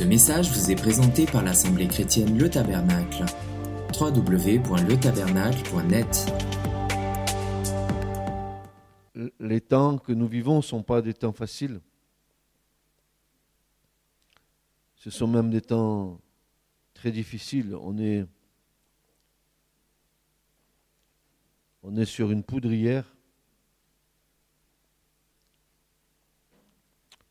[0.00, 3.26] Ce message vous est présenté par l'Assemblée chrétienne Le Tabernacle.
[4.00, 6.32] www.letabernacle.net
[9.38, 11.82] Les temps que nous vivons ne sont pas des temps faciles.
[14.96, 16.18] Ce sont même des temps
[16.94, 17.76] très difficiles.
[17.78, 18.24] On est,
[21.82, 23.14] on est sur une poudrière.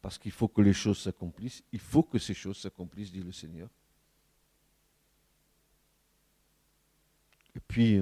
[0.02, 1.64] Parce qu'il faut que les choses s'accomplissent.
[1.72, 3.70] Il faut que ces choses s'accomplissent, dit le Seigneur.
[7.56, 8.02] Et puis,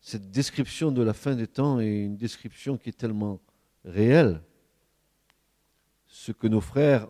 [0.00, 3.40] cette description de la fin des temps est une description qui est tellement
[3.84, 4.42] réelle.
[6.06, 7.08] Ce que nos frères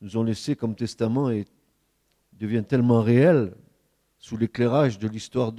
[0.00, 1.48] nous ont laissé comme testament est,
[2.32, 3.54] devient tellement réel
[4.18, 5.52] sous l'éclairage de l'histoire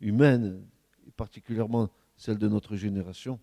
[0.00, 0.64] humaine,
[1.06, 3.40] et particulièrement celle de notre génération.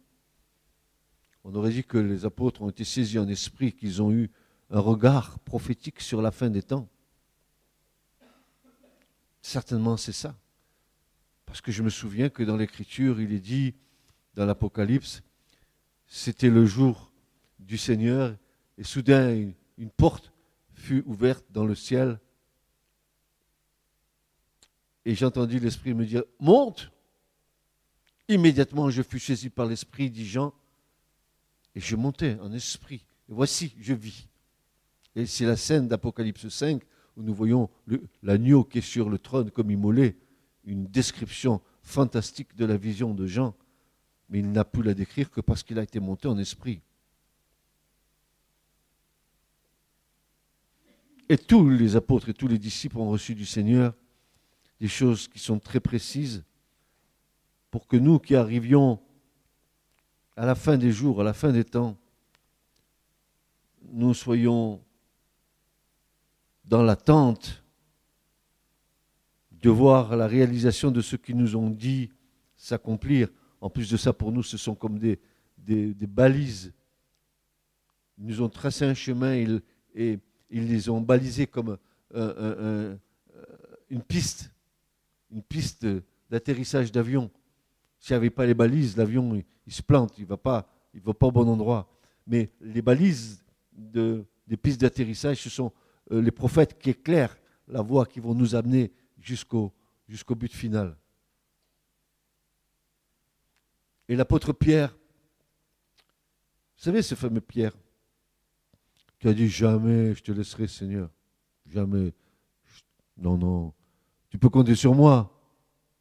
[1.43, 4.29] On aurait dit que les apôtres ont été saisis en esprit, qu'ils ont eu
[4.69, 6.87] un regard prophétique sur la fin des temps.
[9.41, 10.35] Certainement, c'est ça.
[11.45, 13.73] Parce que je me souviens que dans l'Écriture, il est dit,
[14.35, 15.23] dans l'Apocalypse,
[16.07, 17.11] c'était le jour
[17.59, 18.37] du Seigneur,
[18.77, 20.31] et soudain, une, porte
[20.73, 22.19] fut ouverte dans le ciel.
[25.05, 26.91] Et j'entendis l'Esprit me dire, monte.
[28.27, 30.53] Immédiatement, je fus saisi par l'Esprit, dit Jean,
[31.75, 33.05] et je montais en esprit.
[33.29, 34.27] Et voici, je vis.
[35.15, 36.81] Et c'est la scène d'Apocalypse 5
[37.17, 37.69] où nous voyons
[38.23, 40.17] l'agneau qui est sur le trône comme immolé,
[40.63, 43.55] une description fantastique de la vision de Jean,
[44.29, 46.81] mais il n'a pu la décrire que parce qu'il a été monté en esprit.
[51.27, 53.93] Et tous les apôtres et tous les disciples ont reçu du Seigneur
[54.79, 56.43] des choses qui sont très précises
[57.69, 58.99] pour que nous qui arrivions
[60.35, 61.97] à la fin des jours, à la fin des temps,
[63.91, 64.81] nous soyons
[66.65, 67.63] dans l'attente
[69.51, 72.09] de voir la réalisation de ce qu'ils nous ont dit
[72.55, 73.27] s'accomplir.
[73.59, 75.19] En plus de ça, pour nous, ce sont comme des,
[76.07, 76.73] balises.
[78.17, 79.33] Ils nous ont tracé un chemin
[79.93, 80.19] et
[80.49, 81.77] ils les ont balisés comme
[82.13, 84.51] une piste,
[85.31, 85.85] une piste
[86.29, 87.29] d'atterrissage d'avion.
[87.99, 91.13] S'il n'y avait pas les balises, l'avion il, se plante, il ne va, pas, va
[91.13, 91.87] pas au bon endroit.
[92.27, 95.71] Mais les balises de, des pistes d'atterrissage, ce sont
[96.11, 97.37] euh, les prophètes qui éclairent
[97.69, 99.71] la voie qui vont nous amener jusqu'au
[100.09, 100.97] jusqu'au but final.
[104.09, 107.71] Et l'apôtre Pierre, vous savez ce fameux Pierre,
[109.19, 111.09] qui a dit jamais je te laisserai Seigneur,
[111.65, 112.13] jamais.
[113.15, 113.73] Non, non,
[114.29, 115.31] tu peux compter sur moi.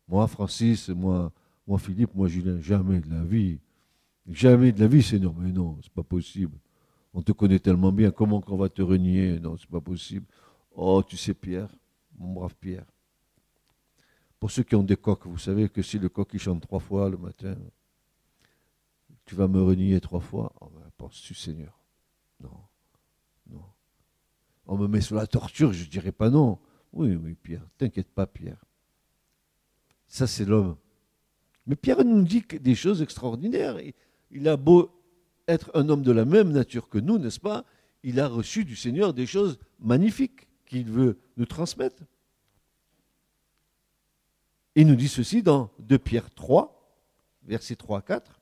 [0.09, 1.33] Moi, Francis, moi,
[1.71, 3.61] moi, Philippe, moi, Julien, jamais de la vie.
[4.27, 5.33] Jamais de la vie, Seigneur.
[5.35, 6.59] Mais non, c'est pas possible.
[7.15, 9.39] On te connaît tellement bien, comment qu'on va te renier?
[9.39, 10.27] Non, c'est pas possible.
[10.73, 11.73] Oh, tu sais, Pierre,
[12.19, 12.87] mon brave Pierre.
[14.41, 16.81] Pour ceux qui ont des coqs, vous savez que si le coq il chante trois
[16.81, 17.57] fois le matin,
[19.25, 20.53] tu vas me renier trois fois?
[20.61, 21.79] Oh, ben, penses-tu, Seigneur?
[22.41, 22.65] Non,
[23.49, 23.65] non.
[24.67, 26.59] On me met sous la torture, je dirais pas non.
[26.93, 28.65] Oui, oui, Pierre, t'inquiète pas, Pierre.
[30.09, 30.77] Ça, c'est l'homme.
[31.67, 33.79] Mais Pierre nous dit des choses extraordinaires.
[34.31, 34.91] Il a beau
[35.47, 37.65] être un homme de la même nature que nous, n'est-ce pas
[38.03, 42.03] Il a reçu du Seigneur des choses magnifiques qu'il veut nous transmettre.
[44.75, 46.97] Il nous dit ceci dans 2 Pierre 3,
[47.43, 48.41] versets 3 à 4.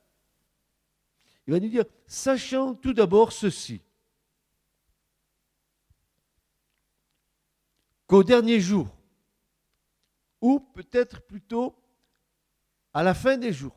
[1.47, 3.81] Il va nous dire, sachant tout d'abord ceci,
[8.05, 8.87] qu'au dernier jour,
[10.41, 11.75] ou peut-être plutôt
[12.93, 13.75] à la fin des jours,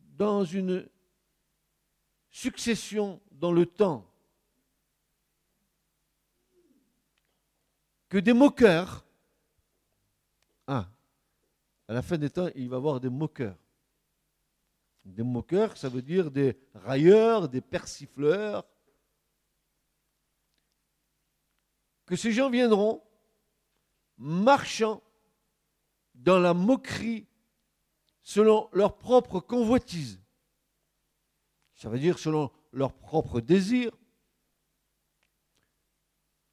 [0.00, 0.88] dans une
[2.30, 4.10] succession dans le temps,
[8.08, 9.04] que des moqueurs,
[10.66, 10.88] ah,
[11.88, 13.58] à la fin des temps, il va y avoir des moqueurs.
[15.04, 18.64] Des moqueurs, ça veut dire des railleurs, des persifleurs.
[22.06, 23.02] Que ces gens viendront
[24.16, 25.02] marchant
[26.14, 27.26] dans la moquerie
[28.22, 30.20] selon leur propre convoitise.
[31.74, 33.92] Ça veut dire selon leur propre désir.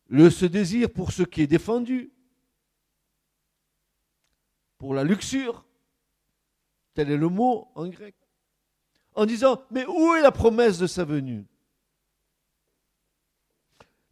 [0.08, 2.12] Le, ce désir pour ce qui est défendu,
[4.78, 5.64] pour la luxure,
[6.94, 8.16] tel est le mot en grec,
[9.14, 11.46] en disant, mais où est la promesse de sa venue?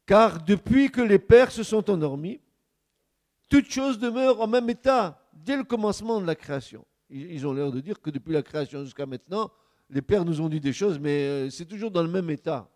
[0.06, 2.40] Car depuis que les pères se sont endormis,
[3.50, 6.86] toutes choses demeurent en même état dès le commencement de la création.
[7.10, 9.52] Ils ont l'air de dire que depuis la création jusqu'à maintenant,
[9.90, 12.70] les pères nous ont dit des choses, mais euh, c'est toujours dans le même état.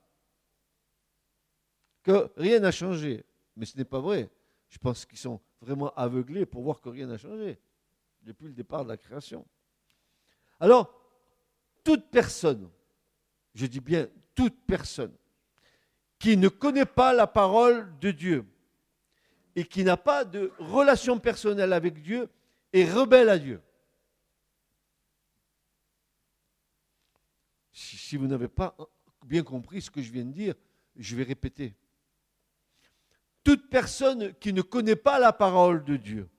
[2.01, 3.23] que rien n'a changé.
[3.55, 4.29] Mais ce n'est pas vrai.
[4.69, 7.59] Je pense qu'ils sont vraiment aveuglés pour voir que rien n'a changé
[8.23, 9.45] depuis le départ de la création.
[10.59, 10.91] Alors,
[11.83, 12.69] toute personne,
[13.53, 15.13] je dis bien toute personne,
[16.17, 18.45] qui ne connaît pas la parole de Dieu
[19.55, 22.29] et qui n'a pas de relation personnelle avec Dieu
[22.73, 23.61] est rebelle à Dieu.
[27.71, 28.75] Si, vous n'avez pas
[29.25, 30.55] bien compris ce que je viens de dire,
[30.95, 31.73] je vais répéter.
[33.43, 36.29] Toute personne qui ne connaît pas la parole de Dieu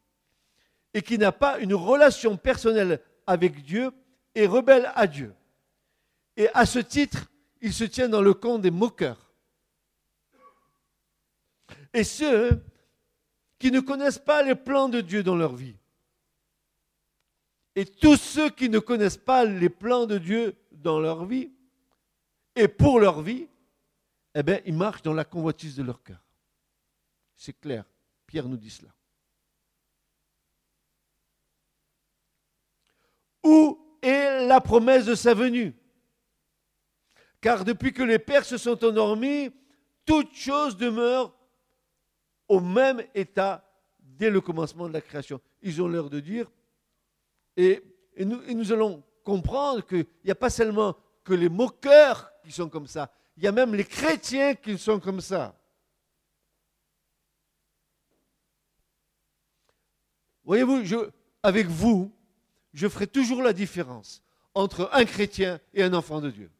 [0.93, 3.91] et qui n'a pas une relation personnelle avec Dieu
[4.35, 5.35] est rebelle à Dieu.
[6.37, 7.31] Et à ce titre,
[7.61, 9.33] il se tient dans le camp des moqueurs.
[11.93, 12.61] Et ceux
[13.59, 15.77] qui ne connaissent pas les plans de Dieu dans leur vie.
[17.77, 21.51] Et tous ceux qui ne connaissent pas les plans de Dieu dans leur vie
[22.55, 23.49] et pour leur vie,
[24.35, 26.23] eh bien, ils marchent dans la convoitise de leur cœur.
[27.37, 27.85] C'est clair.
[28.27, 28.91] Pierre nous dit cela.
[33.43, 35.75] Où est la promesse de sa venue?
[37.41, 39.51] Car depuis que les pères se sont endormis,
[40.07, 41.37] toute chose demeure
[42.49, 43.69] au même état
[43.99, 45.41] dès le commencement de la création.
[45.63, 46.51] Ils ont l'air de dire,
[47.57, 47.83] et,
[48.19, 52.87] nous, nous allons comprendre qu'il n'y a pas seulement que les moqueurs qui sont comme
[52.87, 55.59] ça, il y a même les chrétiens qui sont comme ça.
[60.45, 60.83] Voyez-vous,
[61.43, 62.13] avec vous,
[62.73, 64.23] je ferai toujours la différence
[64.55, 66.51] entre un chrétien et un enfant de Dieu.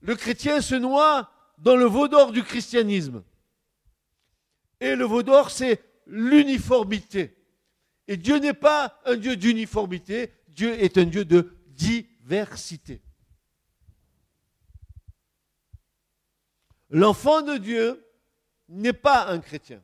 [0.00, 3.24] Le chrétien se noie dans le veau d'or du christianisme.
[4.80, 7.36] Et le veau d'or, c'est l'uniformité.
[8.08, 13.02] Et Dieu n'est pas un Dieu d'uniformité, Dieu est un Dieu de diversité.
[16.90, 18.04] L'enfant de Dieu
[18.68, 19.82] n'est pas un chrétien.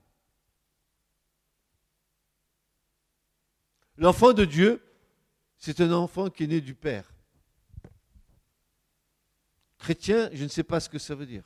[3.96, 4.82] L'enfant de Dieu,
[5.58, 7.12] c'est un enfant qui est né du Père.
[9.78, 11.44] Chrétien, je ne sais pas ce que ça veut dire.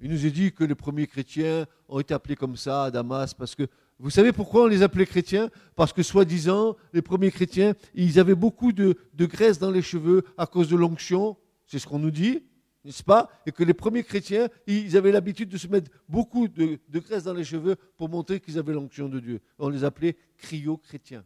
[0.00, 3.34] Il nous est dit que les premiers chrétiens ont été appelés comme ça à Damas
[3.34, 3.68] parce que
[3.98, 5.50] vous savez pourquoi on les appelait chrétiens?
[5.76, 10.46] Parce que soi-disant, les premiers chrétiens, ils avaient beaucoup de, graisse dans les cheveux à
[10.46, 11.36] cause de l'onction,
[11.66, 12.42] c'est ce qu'on nous dit,
[12.82, 13.28] n'est-ce pas?
[13.44, 17.34] Et que les premiers chrétiens, ils avaient l'habitude de se mettre beaucoup de, graisse dans
[17.34, 19.40] les cheveux pour montrer qu'ils avaient l'onction de Dieu.
[19.58, 21.24] On les appelait cryo-chrétiens.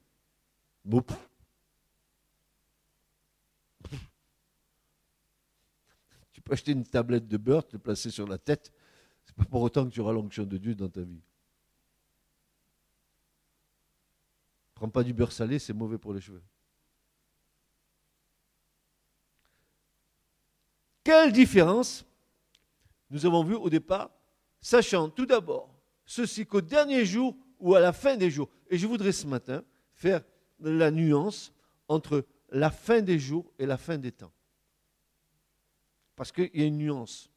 [6.44, 8.72] Peux acheter une tablette de beurre, te placer sur la tête,
[9.24, 11.20] c'est pas pour autant que tu auras l'onction de Dieu dans ta vie.
[14.74, 16.42] Prends pas du beurre salé, c'est mauvais pour les cheveux.
[21.02, 22.04] Quelle différence
[23.10, 24.10] nous avons vu au départ,
[24.60, 25.70] sachant tout d'abord
[26.06, 29.62] ceci qu'au dernier jour ou à la fin des jours, et je voudrais ce matin
[29.94, 30.22] faire
[30.60, 31.52] la nuance
[31.88, 34.32] entre la fin des jours et la fin des temps.
[36.16, 37.30] Parce qu'il y a une nuance.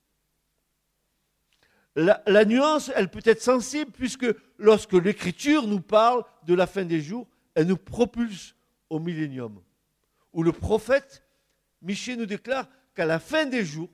[1.95, 4.27] La, nuance, elle peut être sensible puisque
[4.59, 8.53] lorsque l'Écriture nous parle de la fin des jours, elle nous propulse
[8.89, 9.59] au millénium.
[10.31, 11.23] Où le prophète,
[11.81, 13.89] Michel nous déclare qu'à la fin des jours,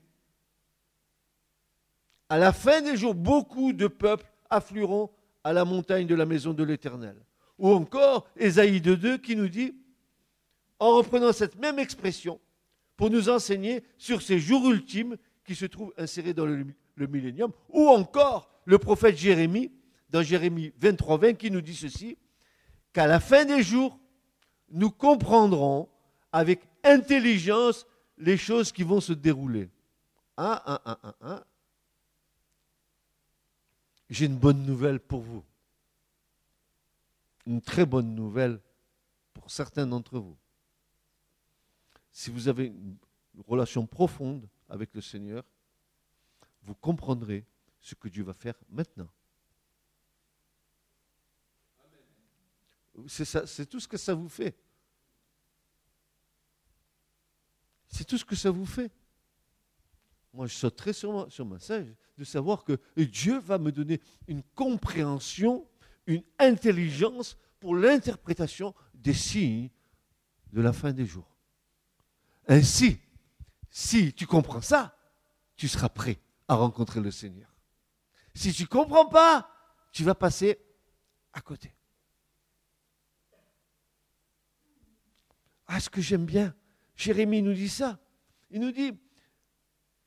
[2.28, 5.10] à la fin des jours, beaucoup de peuples afflueront
[5.44, 7.16] à la montagne de la maison de l'Éternel.
[7.58, 9.76] Ou encore Ésaïe 2.2 qui nous dit,
[10.80, 12.42] en reprenant cette même expression,
[13.04, 17.52] pour nous enseigner sur ces jours ultimes qui se trouvent insérés dans le, le millénium,
[17.68, 19.74] ou encore le prophète Jérémie,
[20.10, 22.18] dans Jérémie 23, 20, qui nous dit ceci,
[22.94, 24.00] qu'à la fin des jours,
[24.70, 25.90] nous comprendrons
[26.32, 27.86] avec intelligence
[28.18, 29.70] les choses qui vont se dérouler.
[34.10, 35.44] J'ai une bonne nouvelle pour vous.
[37.48, 38.62] Une très bonne nouvelle
[39.34, 40.38] pour certains d'entre vous.
[42.14, 42.98] Si vous avez une
[43.48, 45.44] relation profonde avec le Seigneur,
[46.62, 47.44] vous comprendrez
[47.82, 49.10] ce que Dieu va faire maintenant.
[53.08, 54.56] C'est tout ce que ça vous fait.
[57.88, 58.92] C'est tout ce que ça vous fait.
[60.34, 64.44] Moi, je sauterai sur ma, sur ma de savoir que Dieu va me donner une
[64.54, 65.68] compréhension,
[66.06, 69.72] une intelligence pour l'interprétation des signes
[70.52, 71.33] de la fin des jours.
[72.48, 73.00] Ainsi,
[73.70, 74.98] si tu comprends ça,
[75.56, 77.50] tu seras prêt à rencontrer le Seigneur.
[78.36, 79.50] Si tu ne comprends pas,
[79.92, 80.60] tu vas passer
[81.34, 81.74] à côté.
[85.68, 86.54] Ah, ce que j'aime bien,
[86.96, 88.00] Jérémie nous dit ça.
[88.52, 88.92] Il nous dit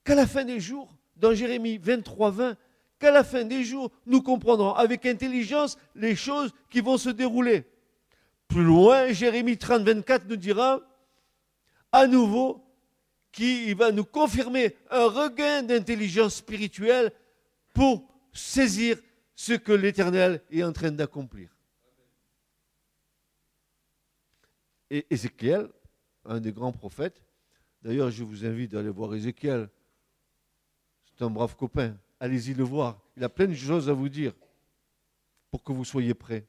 [0.05, 2.57] qu'à la fin des jours, dans Jérémie 23, 20,
[2.99, 7.65] qu'à la fin des jours, nous comprendrons avec intelligence les choses qui vont se dérouler.
[8.49, 10.81] Plus loin, Jérémie 30, 24 nous dira
[11.93, 12.65] à nouveau
[13.33, 17.13] qu'il va nous confirmer un regain d'intelligence spirituelle
[17.75, 18.99] pour saisir
[19.35, 21.51] ce que l'Éternel est en train d'accomplir.
[24.89, 25.69] Et Ézéchiel,
[26.25, 27.23] un des grands prophètes,
[27.83, 29.69] d'ailleurs je vous invite à aller voir Ézéchiel,
[31.05, 34.33] c'est un brave copain, allez-y le voir, il a plein de choses à vous dire
[35.51, 36.47] pour que vous soyez prêts.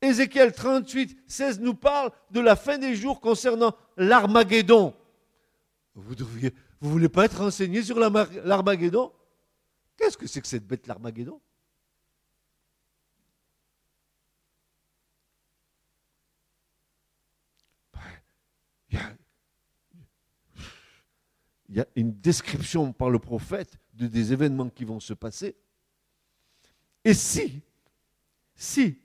[0.00, 4.94] Ézéchiel 38, 16 nous parle de la fin des jours concernant l'Armageddon.
[5.94, 6.50] Vous ne
[6.80, 9.12] voulez pas être renseigné sur l'Armageddon?
[9.96, 11.40] Qu'est-ce que c'est que cette bête l'Armageddon?
[21.70, 25.56] Il y a une description par le prophète de des événements qui vont se passer.
[27.04, 27.60] Et si,
[28.54, 28.98] si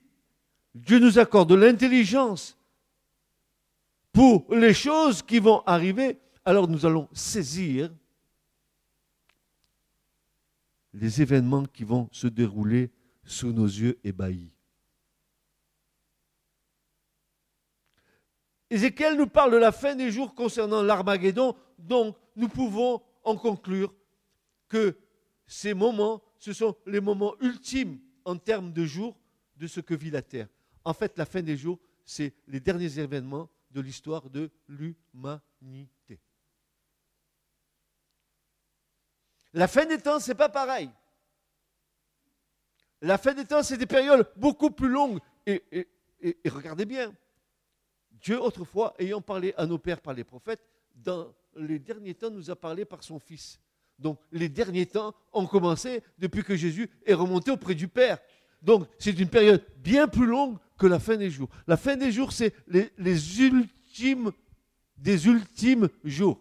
[0.75, 2.58] Dieu nous accorde de l'intelligence
[4.12, 7.92] pour les choses qui vont arriver, alors nous allons saisir
[10.94, 12.92] les événements qui vont se dérouler
[13.24, 14.53] sous nos yeux ébahis.
[18.70, 23.94] Ézéchiel nous parle de la fin des jours concernant l'Armageddon, donc nous pouvons en conclure
[24.68, 24.98] que
[25.46, 29.15] ces moments, ce sont les moments ultimes en termes de jours
[29.58, 30.48] de ce que vit la Terre.
[30.85, 36.19] En fait, la fin des jours, c'est les derniers événements de l'histoire de l'humanité.
[39.53, 40.89] La fin des temps, ce n'est pas pareil.
[43.01, 45.19] La fin des temps, c'est des périodes beaucoup plus longues.
[45.45, 45.63] Et,
[46.21, 47.13] et, regardez bien,
[48.11, 50.61] Dieu autrefois, ayant parlé à nos pères par les prophètes,
[50.95, 53.59] dans les derniers temps nous a parlé par son Fils.
[53.99, 58.19] Donc les derniers temps ont commencé depuis que Jésus est remonté auprès du Père.
[58.61, 61.49] Donc c'est une période bien plus longue la fin des jours.
[61.67, 64.31] La fin des jours, c'est les, les ultimes
[64.97, 66.39] des ultimes jours.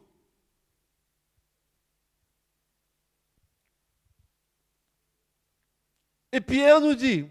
[6.31, 7.27] Et Pierre nous dit,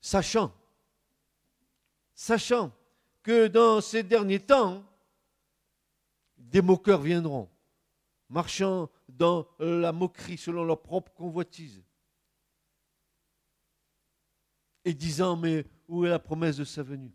[0.00, 0.52] sachant,
[2.14, 2.72] sachant
[3.22, 4.82] que dans ces derniers temps,
[6.36, 7.48] des moqueurs viendront,
[8.28, 11.84] marchant dans la moquerie selon leur propre convoitise,
[14.88, 17.12] et disant, mais où est la promesse de sa venue?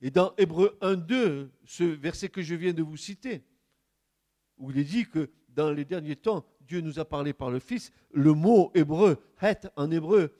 [0.00, 3.44] Et dans Hébreu 1.2, ce verset que je viens de vous citer,
[4.56, 7.58] où il est dit que dans les derniers temps, Dieu nous a parlé par le
[7.58, 10.32] Fils, le mot hébreu, het en hébreu,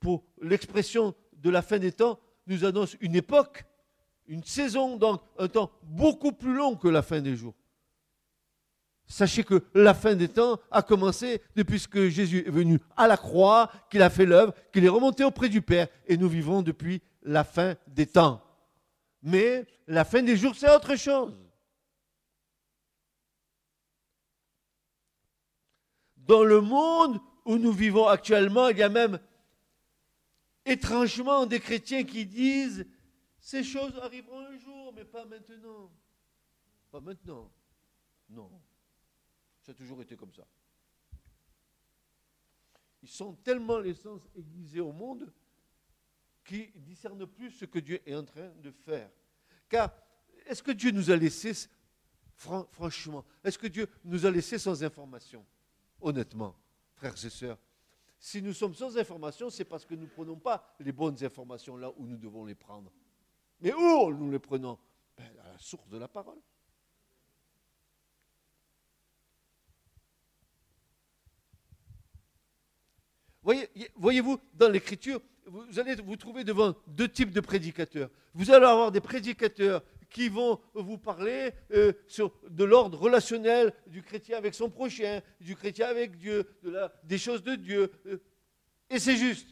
[0.00, 3.66] pour l'expression de la fin des temps, nous annonce une époque,
[4.28, 7.54] une saison, donc un temps beaucoup plus long que la fin des jours.
[9.08, 13.16] Sachez que la fin des temps a commencé depuis que Jésus est venu à la
[13.16, 17.00] croix, qu'il a fait l'œuvre, qu'il est remonté auprès du Père, et nous vivons depuis
[17.22, 18.42] la fin des temps.
[19.22, 21.34] Mais la fin des jours, c'est autre chose.
[26.16, 29.20] Dans le monde où nous vivons actuellement, il y a même
[30.64, 32.86] étrangement des chrétiens qui disent
[33.46, 35.88] ces choses arriveront un jour, mais pas maintenant.
[36.90, 37.48] Pas maintenant.
[38.28, 38.50] Non.
[39.62, 40.44] Ça a toujours été comme ça.
[43.04, 45.32] Ils sont tellement les sens aiguisés au monde
[46.44, 49.08] qui discerne plus ce que Dieu est en train de faire.
[49.68, 49.92] Car
[50.46, 51.52] est-ce que Dieu nous a laissé,
[52.34, 55.46] franchement, est-ce que Dieu nous a laissé sans information?
[56.00, 56.56] Honnêtement,
[56.96, 57.58] frères et sœurs,
[58.18, 61.76] si nous sommes sans information, c'est parce que nous ne prenons pas les bonnes informations
[61.76, 62.90] là où nous devons les prendre.
[63.60, 64.78] Mais où nous les prenons?
[65.16, 66.38] Ben, À la source de la parole.
[73.94, 78.10] Voyez-vous, dans l'Écriture, vous allez vous trouver devant deux types de prédicateurs.
[78.34, 84.02] Vous allez avoir des prédicateurs qui vont vous parler euh, sur, de l'ordre relationnel du
[84.02, 86.48] chrétien avec son prochain, du chrétien avec Dieu,
[87.04, 87.92] des choses de Dieu.
[88.06, 88.18] Euh,
[88.90, 89.48] et c'est juste.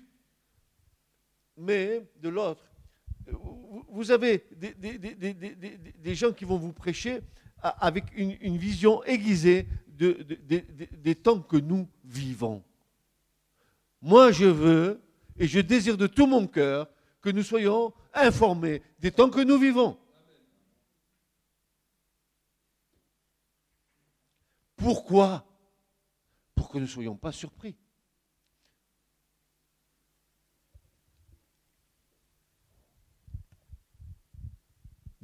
[1.57, 2.74] Mais de l'autre,
[3.89, 4.45] vous avez
[6.03, 7.21] des, gens qui vont vous prêcher
[7.63, 12.63] avec une, vision aiguisée des temps que nous vivons.
[14.03, 15.01] Moi, je veux
[15.39, 16.89] et je désire de tout mon cœur
[17.21, 19.99] que nous soyons informés des temps que nous vivons.
[24.77, 25.47] Pourquoi?
[26.55, 27.75] Pour que nous ne soyons pas surpris.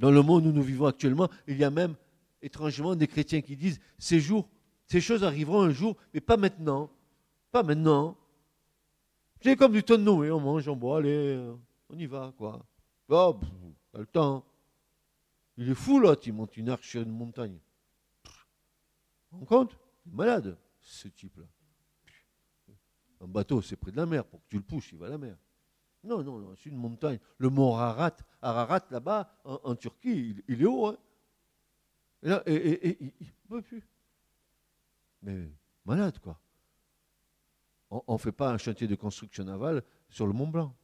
[0.00, 1.94] Dans le monde où nous vivons actuellement, il y a même
[2.40, 4.48] étrangement des chrétiens qui disent ces jours,
[4.86, 6.90] ces choses arriveront un jour, mais pas maintenant.
[7.52, 8.16] Pas maintenant.
[9.42, 11.38] C'est comme du tonneau, on mange, on boit, allez,
[11.90, 12.64] on y va, quoi.
[13.10, 13.38] Oh,
[13.92, 14.42] pas le temps.
[15.58, 17.58] Il est fou, là, il monte une arche sur une montagne.
[19.32, 19.76] On compte
[20.06, 21.44] Il est malade, ce type-là.
[23.20, 24.24] Un bateau, c'est près de la mer.
[24.24, 25.36] Pour que tu le pousses, il va à la mer.
[26.02, 27.18] Non, non, non c'est une montagne.
[27.38, 30.86] Le mont Ararat, Ararat là-bas, en, Turquie, il, est haut.
[30.86, 30.98] Hein.
[32.22, 33.86] Et là, et, il ne peut plus.
[35.22, 35.50] Mais
[35.84, 36.38] malade, quoi.
[37.90, 40.74] On ne fait pas un chantier de construction navale sur le Mont Blanc.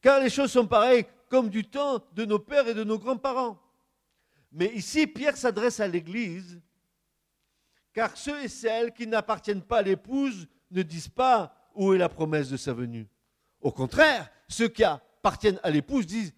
[0.00, 3.60] Car les choses sont pareilles comme du temps de nos pères et de nos grands-parents.
[4.52, 6.60] Mais ici, Pierre s'adresse à l'Église
[7.96, 12.10] car ceux et celles qui n'appartiennent pas à l'épouse ne disent pas où est la
[12.10, 13.08] promesse de sa venue.
[13.62, 16.34] Au contraire, ceux qui appartiennent à l'épouse disent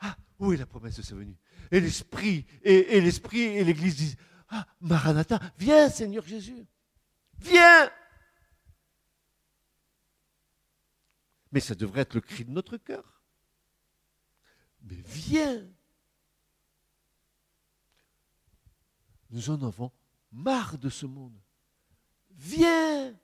[0.00, 1.36] Ah, où est la promesse de sa venue?
[1.70, 4.16] Et l'Esprit et, l'Esprit et l'Église disent
[4.48, 6.66] Ah, Maranatha, viens Seigneur Jésus,
[7.38, 7.90] viens
[11.52, 13.22] Mais ça devrait être le cri de notre cœur.
[14.84, 15.62] Mais viens
[19.28, 19.92] Nous en avons
[20.32, 21.38] marre de ce monde.
[22.30, 23.14] Viens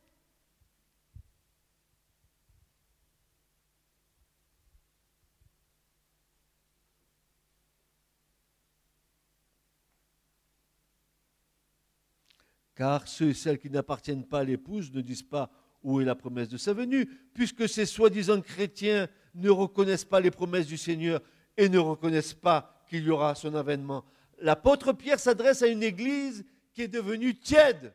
[12.78, 15.50] Car ceux et celles qui n'appartiennent pas à l'épouse ne disent pas
[15.82, 20.30] où est la promesse de sa venue, puisque ces soi-disant chrétiens ne reconnaissent pas les
[20.30, 21.20] promesses du Seigneur
[21.56, 24.04] et ne reconnaissent pas qu'il y aura son avènement.
[24.40, 26.44] L'apôtre Pierre s'adresse à une église
[26.78, 27.92] qui est devenu tiède.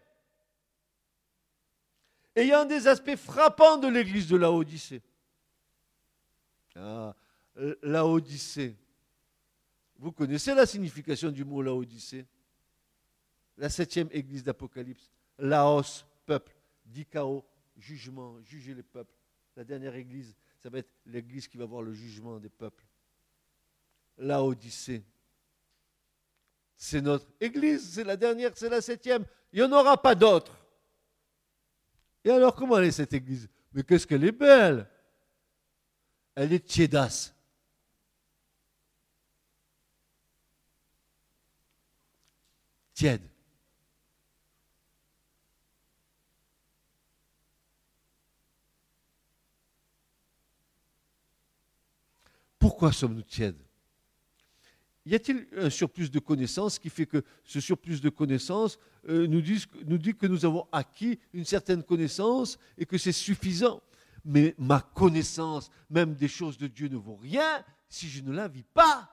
[2.36, 5.02] Et il y a un des aspects frappants de l'église de la Odyssée.
[6.76, 7.16] Ah,
[7.82, 8.76] la Odyssée.
[9.96, 12.26] Vous connaissez la signification du mot la Odyssée
[13.56, 15.10] La septième église d'Apocalypse.
[15.40, 16.54] Laos, peuple.
[16.84, 17.46] Dikao,
[17.78, 19.16] jugement, juger les peuples.
[19.56, 22.86] La dernière église, ça va être l'église qui va voir le jugement des peuples.
[24.18, 25.06] La Odyssée.
[26.86, 29.24] C'est notre Église, c'est la dernière, c'est la septième.
[29.54, 30.54] Il n'y en aura pas d'autres.
[32.26, 33.48] Et alors, comment est cette Église?
[33.72, 34.86] Mais qu'est-ce qu'elle est belle
[36.36, 37.34] Elle est tiédasse.
[42.94, 43.30] Tiède.
[52.60, 53.63] Pourquoi sommes-nous tièdes?
[55.06, 59.42] Y a-t-il un surplus de connaissances qui fait que ce surplus de connaissances euh, nous,
[59.42, 63.82] dit, nous dit que nous avons acquis une certaine connaissance et que c'est suffisant?
[64.26, 68.48] Mais ma connaissance, même des choses de Dieu, ne vaut rien si je ne la
[68.48, 69.10] vis pas.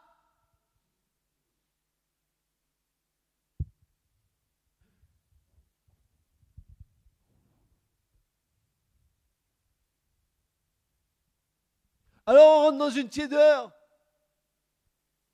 [12.26, 13.72] Alors on rentre dans une tiédeur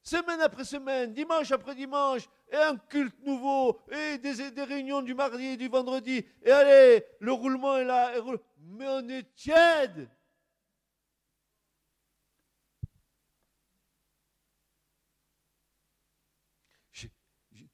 [0.07, 5.45] semaine après semaine, dimanche après dimanche, et un culte nouveau, et des, réunions du mardi
[5.45, 8.13] et du vendredi, et allez, le roulement est là,
[8.59, 10.09] mais on est tiède.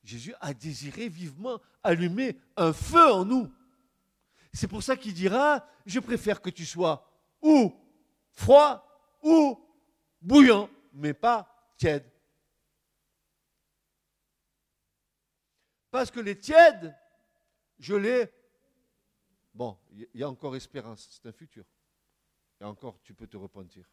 [0.04, 3.50] Jésus a désiré vivement allumer un feu en nous.
[4.52, 7.08] C'est pour ça qu'il dira, je préfère que tu sois
[7.40, 7.72] ou
[8.32, 8.84] froid
[9.22, 9.58] ou
[10.20, 12.11] bouillant, mais pas tiède.
[15.92, 16.96] Parce que les tièdes,
[17.78, 18.26] je les...
[19.54, 21.66] Bon, il y a encore espérance, c'est un futur.
[22.58, 23.84] Et encore, tu peux te repentir.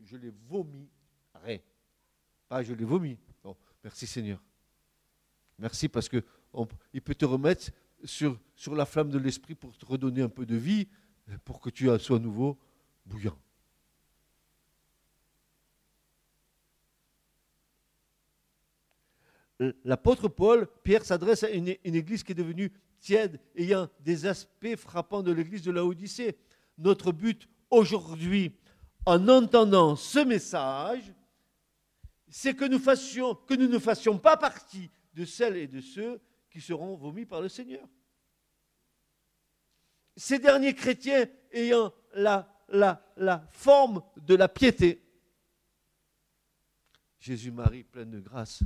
[0.00, 1.64] Je les vomierai.
[2.48, 3.16] Pas je les vomis.
[3.44, 4.42] Bon, merci Seigneur.
[5.58, 6.24] Merci parce que
[6.92, 7.70] il peut te remettre
[8.02, 10.88] sur, sur la flamme de l'esprit pour te redonner un peu de vie,
[11.44, 12.58] pour que tu sois à nouveau
[13.06, 13.38] bouillant.
[19.84, 25.22] L'apôtre Paul, Pierre s'adresse à une, église qui est devenue tiède, ayant des aspects frappants
[25.22, 26.38] de l'église de la Odyssée.
[26.78, 28.52] Notre but aujourd'hui,
[29.06, 31.12] en entendant ce message,
[32.28, 32.78] c'est que nous,
[33.68, 37.86] ne fassions pas partie de celles et de ceux qui seront vomis par le Seigneur.
[40.16, 45.04] Ces derniers chrétiens ayant la, la forme de la piété,
[47.18, 48.62] Jésus-Marie, pleine de grâce.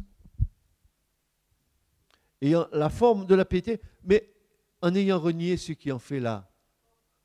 [2.43, 4.29] Ayant la forme de la piété, mais
[4.83, 6.51] en ayant renié ce qui en fait là,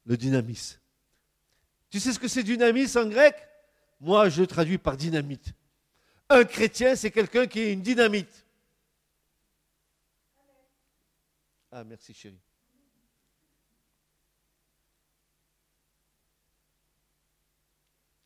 [0.05, 0.79] le dynamisme.
[1.89, 3.35] Tu sais ce que c'est dynamisme en grec?
[3.99, 5.53] Moi, je traduis par dynamite.
[6.29, 8.45] Un chrétien, c'est quelqu'un qui est une dynamite.
[11.71, 12.39] Ah, merci chérie.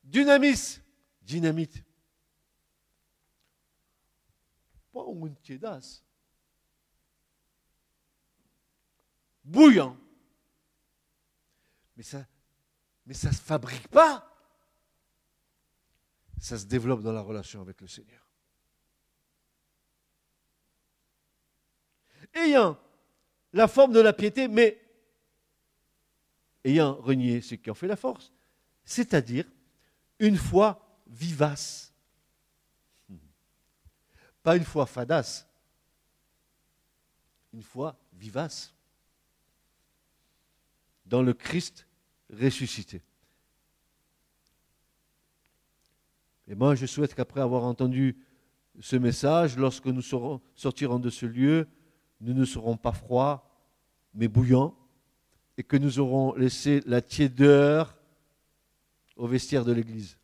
[0.04, 0.82] Dynamis,
[1.22, 1.86] dynamite.
[4.92, 5.34] Pas un
[9.52, 9.98] Bouillant.
[11.98, 12.26] Mais ça
[13.06, 14.26] mais ça ne se fabrique pas.
[16.40, 18.26] Ça se développe dans la relation avec le Seigneur.
[22.34, 22.80] Ayant
[23.52, 24.80] la forme de la piété, mais
[26.64, 28.32] ayant renié ce qui en fait la force,
[28.86, 29.46] c'est-à-dire
[30.20, 31.94] une foi vivace.
[34.42, 35.48] Pas une foi fadasse,
[37.52, 38.74] une foi vivace.
[41.12, 41.88] Dans le Christ
[42.30, 43.02] ressuscité.
[46.48, 48.18] Et moi, je souhaite qu'après avoir entendu
[48.80, 51.68] ce message, lorsque nous sortirons de ce lieu,
[52.22, 53.46] nous ne serons pas froids,
[54.14, 54.74] mais bouillants,
[55.58, 57.98] et que nous aurons laissé la tiédeur
[59.18, 60.18] au vestiaire de l'église.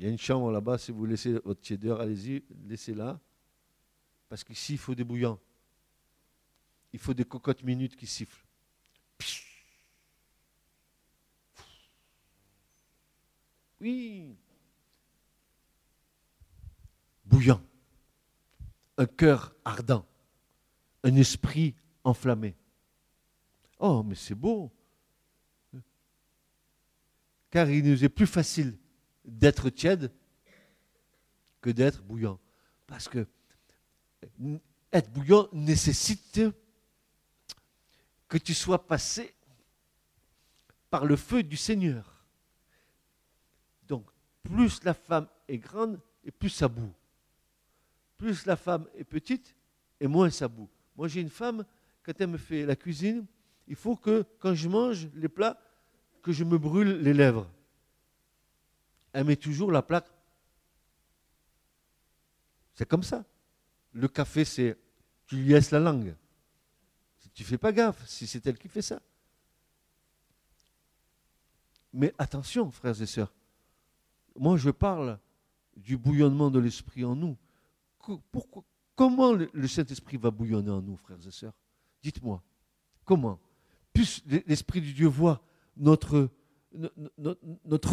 [0.00, 3.20] Il y a une chambre là-bas, si vous laissez votre tiédeur, allez-y, laissez-la.
[4.28, 5.38] Parce qu'ici, il faut des bouillants.
[6.92, 8.44] Il faut des cocottes minutes qui sifflent.
[13.80, 14.36] Oui.
[17.24, 17.62] Bouillant.
[18.98, 20.06] Un cœur ardent.
[21.02, 21.74] Un esprit
[22.04, 22.54] enflammé.
[23.78, 24.70] Oh, mais c'est beau.
[27.50, 28.76] Car il nous est plus facile
[29.24, 30.12] d'être tiède
[31.60, 32.38] que d'être bouillant.
[32.86, 33.26] Parce que
[34.92, 36.40] être bouillant nécessite
[38.30, 39.34] que tu sois passé
[40.88, 42.24] par le feu du Seigneur.
[43.88, 44.06] Donc,
[44.44, 46.94] plus la femme est grande et plus ça boue.
[48.16, 49.56] Plus la femme est petite
[49.98, 50.70] et moins ça boue.
[50.96, 51.64] Moi, j'ai une femme,
[52.04, 53.26] quand elle me fait la cuisine,
[53.66, 55.60] il faut que, quand je mange les plats,
[56.22, 57.50] que je me brûle les lèvres.
[59.12, 60.08] Elle met toujours la plaque.
[62.74, 63.24] C'est comme ça.
[63.92, 64.78] Le café, c'est
[65.26, 66.14] tu lui laisses la langue.
[67.34, 69.00] Tu fais pas gaffe si c'est elle qui fait ça.
[71.92, 73.32] Mais attention, frères et sœurs.
[74.36, 75.18] Moi, je parle
[75.76, 77.36] du bouillonnement de l'esprit en nous.
[78.94, 81.54] Comment le Saint-Esprit va bouillonner en nous, frères et sœurs?
[82.02, 82.42] Dites-moi.
[83.04, 83.40] Comment?
[83.92, 85.42] Plus l'Esprit du Dieu voit
[85.76, 86.28] notre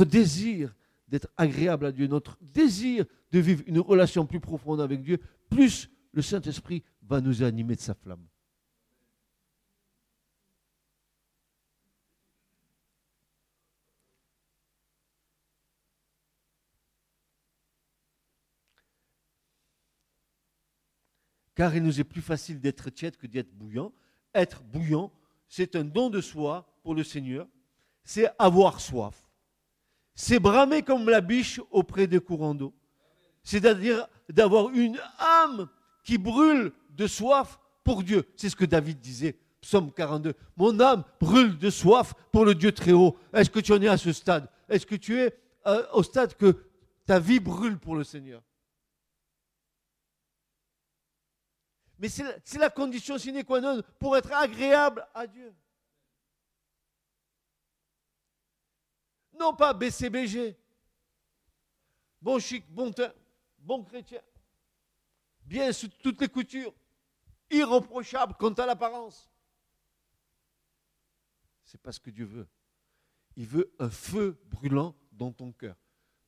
[0.06, 0.76] désir
[1.08, 5.20] d'être agréable à Dieu, notre désir de vivre une relation plus profonde avec Dieu,
[5.50, 8.26] plus le Saint-Esprit va nous animer de sa flamme.
[21.58, 23.92] Car il nous est plus facile d'être tiède que d'être bouillant.
[24.36, 25.12] Être bouillant,
[25.50, 27.48] c'est un don de soi pour le Seigneur,
[28.04, 29.28] c'est avoir soif.
[30.14, 32.76] C'est bramer comme la biche auprès des courants d'eau.
[33.44, 35.68] C'est-à-dire d'avoir une âme
[36.04, 38.24] qui brûle de soif pour Dieu.
[38.36, 40.36] C'est ce que David disait, psaume 42.
[40.58, 43.18] Mon âme brûle de soif pour le Dieu très haut.
[43.34, 44.48] Est-ce que tu en es à ce stade?
[44.70, 46.56] Est-ce que tu es euh, au stade que
[47.08, 48.44] ta vie brûle pour le Seigneur?
[52.00, 55.54] Mais c'est la condition sine qua non pour être agréable à Dieu.
[59.34, 60.56] Non pas BCBG.
[62.22, 63.14] Bon chic, bon teint,
[63.58, 64.22] bon chrétien.
[65.44, 66.74] Bien sous toutes les coutures.
[67.50, 69.32] Irreprochable quant à l'apparence.
[71.64, 72.48] C'est pas ce que Dieu veut.
[73.36, 75.76] Il veut un feu brûlant dans ton cœur.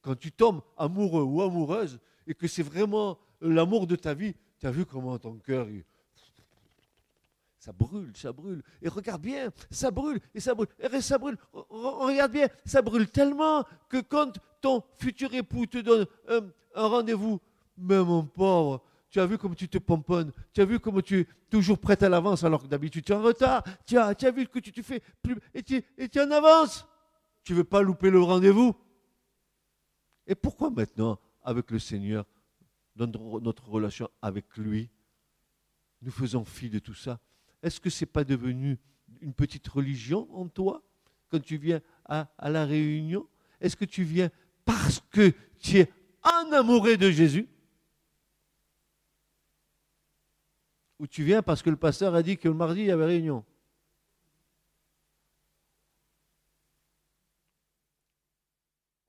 [0.01, 4.67] Quand tu tombes amoureux ou amoureuse et que c'est vraiment l'amour de ta vie, tu
[4.67, 5.67] as vu comment ton cœur,
[7.60, 8.62] ça brûle, ça brûle.
[8.82, 11.38] Et regarde bien, ça brûle, et ça brûle, et ça brûle.
[11.54, 16.41] Regarde bien, ça brûle tellement que quand ton futur époux te donne un,
[16.76, 17.39] rendez-vous,
[17.78, 21.22] mais mon pauvre, tu as vu comme tu te pomponnes, tu as vu comme tu
[21.22, 24.48] es toujours prête à l'avance alors que d'habitude tu es en retard, tu as, vu
[24.48, 26.86] que tu te fais plus, et tu, tu en avance.
[27.43, 28.76] Tu ne veux pas louper le rendez-vous?
[30.28, 32.26] Et pourquoi maintenant, avec le Seigneur,
[33.06, 34.90] notre relation avec lui,
[36.02, 37.20] nous faisons fi de tout ça.
[37.62, 38.80] Est-ce que ce n'est pas devenu
[39.22, 40.82] une petite religion en toi
[41.30, 43.28] quand tu viens à, la réunion?
[43.60, 44.30] Est-ce que tu viens
[44.66, 45.92] parce que tu es
[46.24, 47.50] enamouré de Jésus,
[51.00, 53.06] ou tu viens parce que le pasteur a dit que le mardi, il y avait
[53.06, 53.44] réunion?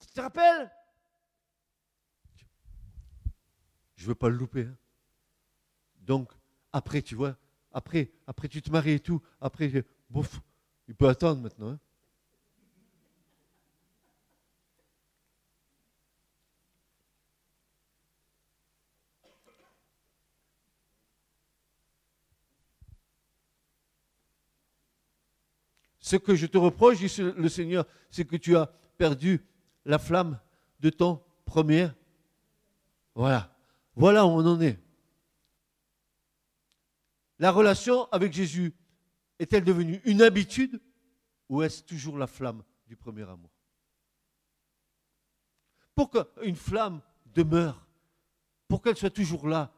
[0.01, 0.71] Tu te rappelles?
[4.01, 4.63] Je veux pas le louper.
[4.63, 4.77] Hein.
[5.99, 6.33] Donc,
[6.73, 7.37] après, tu vois,
[7.71, 10.41] après, après tu te maries et tout, après, bouf,
[10.89, 11.73] il peut attendre maintenant.
[11.73, 11.79] Hein.
[25.99, 29.45] Ce que je te reproche, dit le Seigneur, c'est que tu as perdu
[29.85, 30.41] la flamme
[30.81, 31.91] de ton premier.
[33.15, 33.55] Voilà.
[33.95, 34.79] Voilà où on en est.
[37.39, 38.75] La relation avec Jésus
[39.39, 40.81] est-elle devenue une habitude
[41.49, 43.51] ou est-ce toujours la flamme du premier amour?
[45.95, 47.87] Pour qu'une flamme demeure,
[48.69, 49.73] pour qu'elle soit toujours là,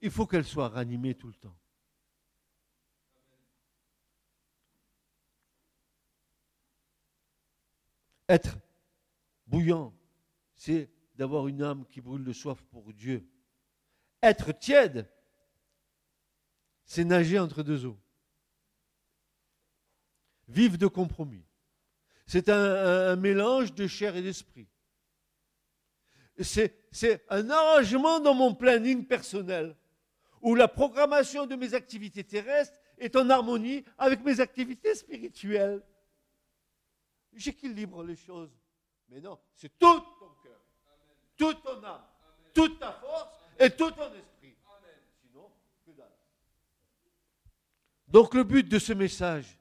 [0.00, 1.56] il faut qu'elle soit ranimée tout le temps.
[8.28, 8.58] Être
[9.46, 9.94] bouillant,
[10.54, 13.28] c'est d'avoir une âme qui brûle de soif pour Dieu.
[14.22, 15.06] Être tiède,
[16.84, 17.98] c'est nager entre deux eaux.
[20.48, 21.44] Vivre de compromis.
[22.26, 24.68] C'est un, mélange de chair et d'esprit.
[26.40, 29.76] C'est un arrangement dans mon planning personnel
[30.40, 35.82] où la programmation de mes activités terrestres est en harmonie avec mes activités spirituelles
[37.38, 38.50] j'équilibre les choses.
[39.08, 40.02] Mais non, c'est tout
[41.38, 42.04] toute ton âme,
[42.52, 44.54] toute ta force et tout ton esprit.
[45.22, 45.50] Sinon,
[45.86, 46.12] que dalle.
[48.08, 49.56] Donc le but de ce message,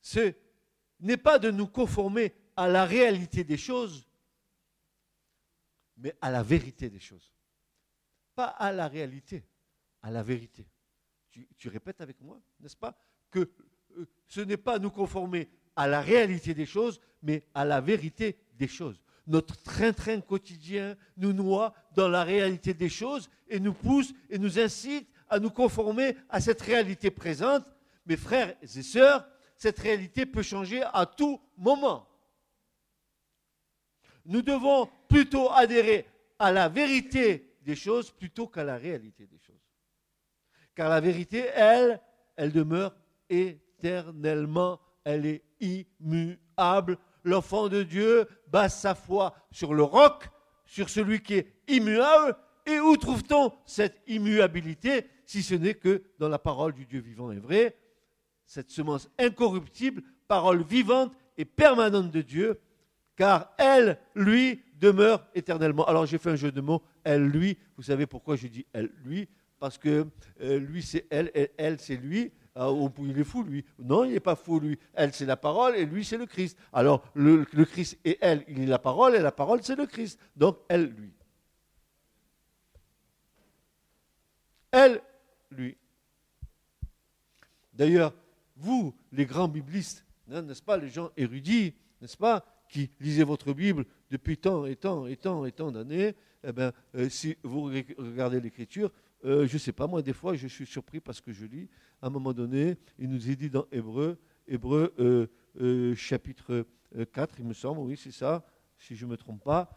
[0.00, 0.36] c'est
[1.00, 4.06] n'est pas de nous conformer à la réalité des choses,
[5.96, 7.32] mais à la vérité des choses.
[8.34, 9.44] Pas à la réalité,
[10.02, 10.66] à la vérité.
[11.30, 12.96] Tu, tu répètes avec moi, n'est-ce pas
[13.30, 13.50] Que
[13.96, 18.38] euh, ce n'est pas nous conformer à la réalité des choses, mais à la vérité
[18.54, 19.00] des choses.
[19.26, 24.58] Notre train-train quotidien nous noie dans la réalité des choses et nous pousse et nous
[24.58, 27.64] incite à nous conformer à cette réalité présente.
[28.06, 32.06] Mes frères et sœurs, cette réalité peut changer à tout moment.
[34.26, 36.06] Nous devons plutôt adhérer
[36.38, 39.54] à la vérité des choses plutôt qu'à la réalité des choses.
[40.74, 42.00] Car la vérité, elle,
[42.36, 42.94] elle demeure
[43.28, 46.98] éternellement, elle est immuable.
[47.24, 50.28] L'enfant de Dieu base sa foi sur le roc,
[50.66, 52.36] sur celui qui est immuable.
[52.66, 57.30] Et où trouve-t-on cette immuabilité si ce n'est que dans la parole du Dieu vivant
[57.30, 57.76] et vrai,
[58.46, 62.60] cette semence incorruptible, parole vivante et permanente de Dieu,
[63.16, 65.86] car elle, lui, demeure éternellement.
[65.86, 67.58] Alors j'ai fait un jeu de mots, elle, lui.
[67.76, 69.28] Vous savez pourquoi je dis elle, lui?
[69.58, 70.06] Parce que
[70.40, 72.32] euh, lui, c'est elle, elle c'est lui.
[72.56, 73.64] Ah, il est fou, lui.
[73.80, 74.78] Non, il n'est pas fou, lui.
[74.92, 76.56] Elle, c'est la parole et lui, c'est le Christ.
[76.72, 80.20] Alors, le, Christ et elle, il est la parole et la parole, c'est le Christ.
[80.36, 81.12] Donc, elle, lui.
[84.70, 85.00] Elle,
[85.50, 85.76] lui.
[87.72, 88.14] D'ailleurs,
[88.56, 93.52] vous, les grands biblistes, hein, n'est-ce pas, les gens érudits, n'est-ce pas, qui lisez votre
[93.52, 96.14] Bible depuis tant et tant et tant et tant d'années,
[96.44, 98.92] eh bien, euh, si vous regardez l'Écriture,
[99.24, 101.68] euh, je ne sais pas, moi, des fois, je suis surpris parce que je lis.
[102.04, 105.26] À un moment donné, il nous est dit dans Hébreu, Hébreu euh,
[105.58, 106.66] euh, chapitre
[107.14, 108.44] 4, il me semble, oui, c'est ça,
[108.76, 109.70] si je ne me trompe pas.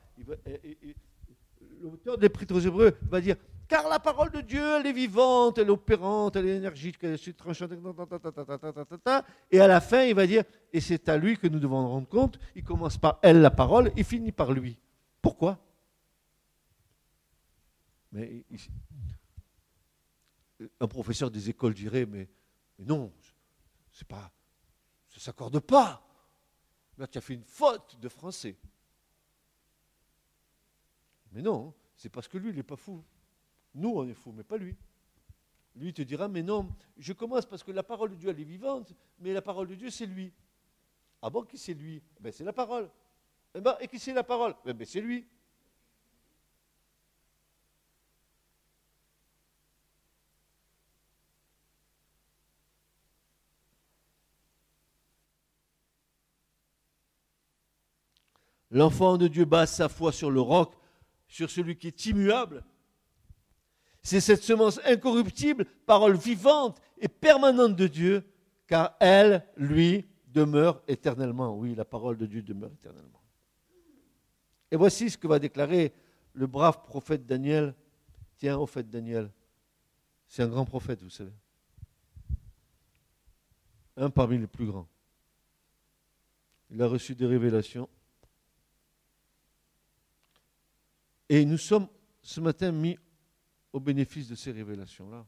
[1.80, 3.38] L'auteur des prêtres aux Hébreux va dire
[3.70, 7.14] Car la parole de Dieu, elle est vivante, elle est opérante, elle est énergique, elle
[7.14, 7.72] est tranchante.
[9.50, 12.10] Et à la fin, il va dire Et c'est à lui que nous devons rendre
[12.10, 12.38] compte.
[12.58, 14.78] Il commence par elle, la parole, il finit par lui.
[15.22, 15.58] Pourquoi?
[18.12, 18.44] Mais
[20.80, 22.30] un professeur des écoles dirait, mais,
[22.80, 23.14] non,
[23.92, 24.32] c'est pas,
[25.10, 26.04] ça ne s'accorde pas.
[26.98, 28.58] Là, tu as fait une faute de français.
[31.32, 33.04] Mais non, c'est parce que lui, il n'est pas fou.
[33.76, 34.76] Nous, on est fous, mais pas lui.
[35.76, 38.44] Lui te dira, mais non, je commence parce que la parole de Dieu, elle est
[38.44, 40.34] vivante, mais la parole de Dieu, c'est lui.
[41.22, 42.02] Ah bon, qui c'est lui?
[42.20, 42.90] Ben, C'est la parole.
[43.54, 44.56] Eh ben, et qui c'est la parole?
[44.66, 45.28] Ben, ben, C'est lui.
[58.78, 60.72] L'enfant de Dieu base sa foi sur le roc,
[61.28, 62.64] sur celui qui est immuable.
[64.04, 68.24] C'est cette semence incorruptible, parole vivante et permanente de Dieu,
[68.68, 71.58] car elle, lui, demeure éternellement.
[71.58, 73.20] Oui, la parole de Dieu demeure éternellement.
[74.70, 75.92] Et voici ce que va déclarer
[76.34, 77.74] le brave prophète Daniel.
[78.36, 79.32] Tiens, au fait, Daniel,
[80.28, 81.34] c'est un grand prophète, vous savez.
[83.96, 84.88] Un parmi les plus grands.
[86.70, 87.90] Il a reçu des révélations.
[91.30, 91.88] Et nous sommes
[92.22, 92.98] ce matin mis
[93.74, 95.26] au bénéfice de ces révélations-là.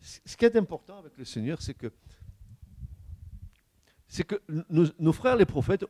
[0.00, 1.92] Ce qui est important avec le Seigneur, c'est que,
[4.08, 5.84] c'est que nos, frères les prophètes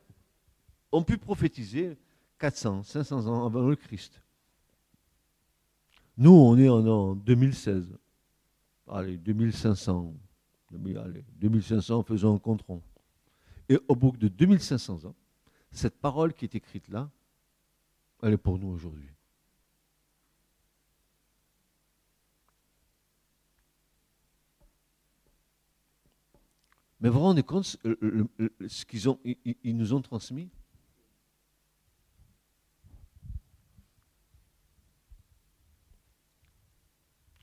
[0.92, 1.96] ont pu prophétiser
[2.38, 4.20] 400, 500 ans avant le Christ.
[6.18, 7.96] Nous, on est en, 2016.
[8.86, 10.14] Allez, 2500.
[10.70, 12.82] Allez, 2500, faisons un compte rond.
[13.68, 15.14] Et au bout de 2500 ans,
[15.72, 17.10] cette parole qui est écrite là,
[18.22, 19.08] elle est pour nous aujourd'hui.
[27.00, 30.50] Mais vous vous rendez compte ce qu'ils ont, ils nous ont transmis?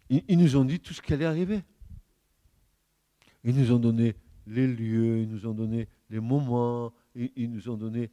[0.10, 1.62] Ils, nous ont dit tout ce qui allait arriver.
[3.44, 4.16] Ils nous ont donné
[4.48, 8.10] les lieux, ils nous ont donné les moments, ils, nous ont donné...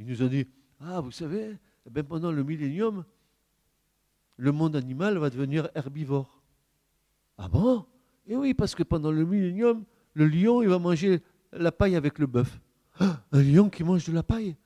[0.00, 0.46] Ils nous ont dit,
[0.80, 3.04] ah, vous savez, eh pendant le millénium,
[4.38, 6.42] le monde animal va devenir herbivore.
[7.36, 7.84] Ah bon?
[8.26, 9.84] Eh oui, parce que pendant le millénium,
[10.14, 11.20] le lion, il va manger
[11.52, 12.58] la paille avec le bœuf.
[12.98, 14.56] Ah, un lion qui mange de la paille?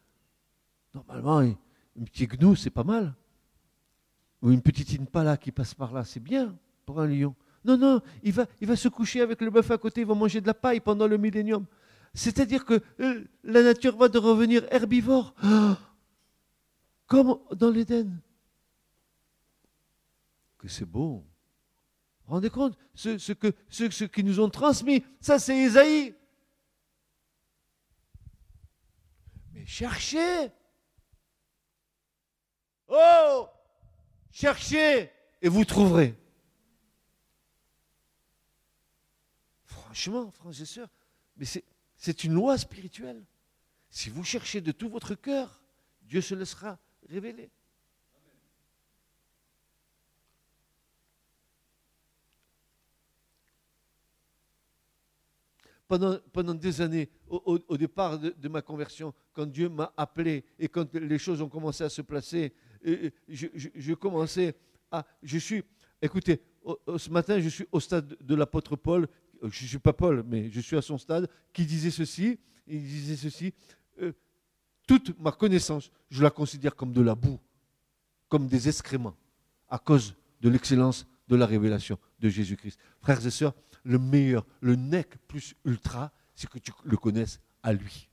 [0.95, 3.13] Normalement, un petit gnou, c'est pas mal
[4.45, 7.35] ou une petite impala qui passe par là, c'est bien pour un lion.
[7.65, 10.15] Non, non, il va, il va se coucher avec le bœuf à côté, il va
[10.15, 11.65] manger de la paille pendant le millénium.
[12.15, 15.35] C'est-à-dire que euh, la nature va de revenir herbivore,
[17.07, 18.21] comme dans l'Éden.
[20.59, 21.25] Que c'est beau.
[22.27, 26.15] Rendez compte, ce, ce, que, ce, ce qui nous ont transmis, ça c'est Isaïe.
[29.53, 30.51] Mais cherchez.
[32.89, 33.49] Oh
[34.31, 35.11] Cherchez
[35.43, 36.15] et vous trouverez.
[39.65, 40.89] Franchement, frères
[41.37, 41.65] mais c'est
[42.13, 43.25] une loi spirituelle.
[43.91, 45.63] Si vous cherchez de tout votre cœur,
[46.03, 47.51] Dieu se laissera révéler.
[55.87, 60.93] Pendant, des années, au, départ de, de, ma conversion, quand Dieu m'a appelé et quand
[60.95, 62.53] les choses ont commencé à se placer,
[63.29, 64.55] je, commençais
[64.91, 65.07] à.
[65.23, 65.63] Je suis.
[66.03, 66.41] Écoutez,
[66.97, 69.09] ce matin, je suis au stade de l'apôtre Paul.
[69.43, 72.39] Je ne suis pas Paul, mais je suis à son stade, qui disait ceci.
[72.67, 73.53] Il disait ceci.
[74.01, 74.13] Euh,
[74.87, 77.41] toute ma connaissance, je la considère comme de la boue,
[78.29, 79.17] comme des excréments,
[79.69, 82.79] à cause de l'excellence de la révélation de Jésus-Christ.
[83.01, 87.73] Frères et sœurs, le meilleur, le nec plus ultra, c'est que tu le connaisses à
[87.73, 88.09] lui.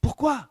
[0.00, 0.48] Pourquoi?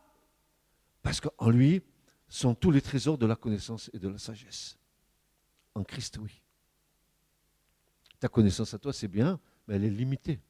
[1.02, 1.82] Parce qu'en lui
[2.28, 4.78] sont tous les trésors de la connaissance et de la sagesse.
[5.74, 6.42] En Christ, oui.
[8.18, 10.40] Ta connaissance à toi, c'est bien, mais elle est limitée.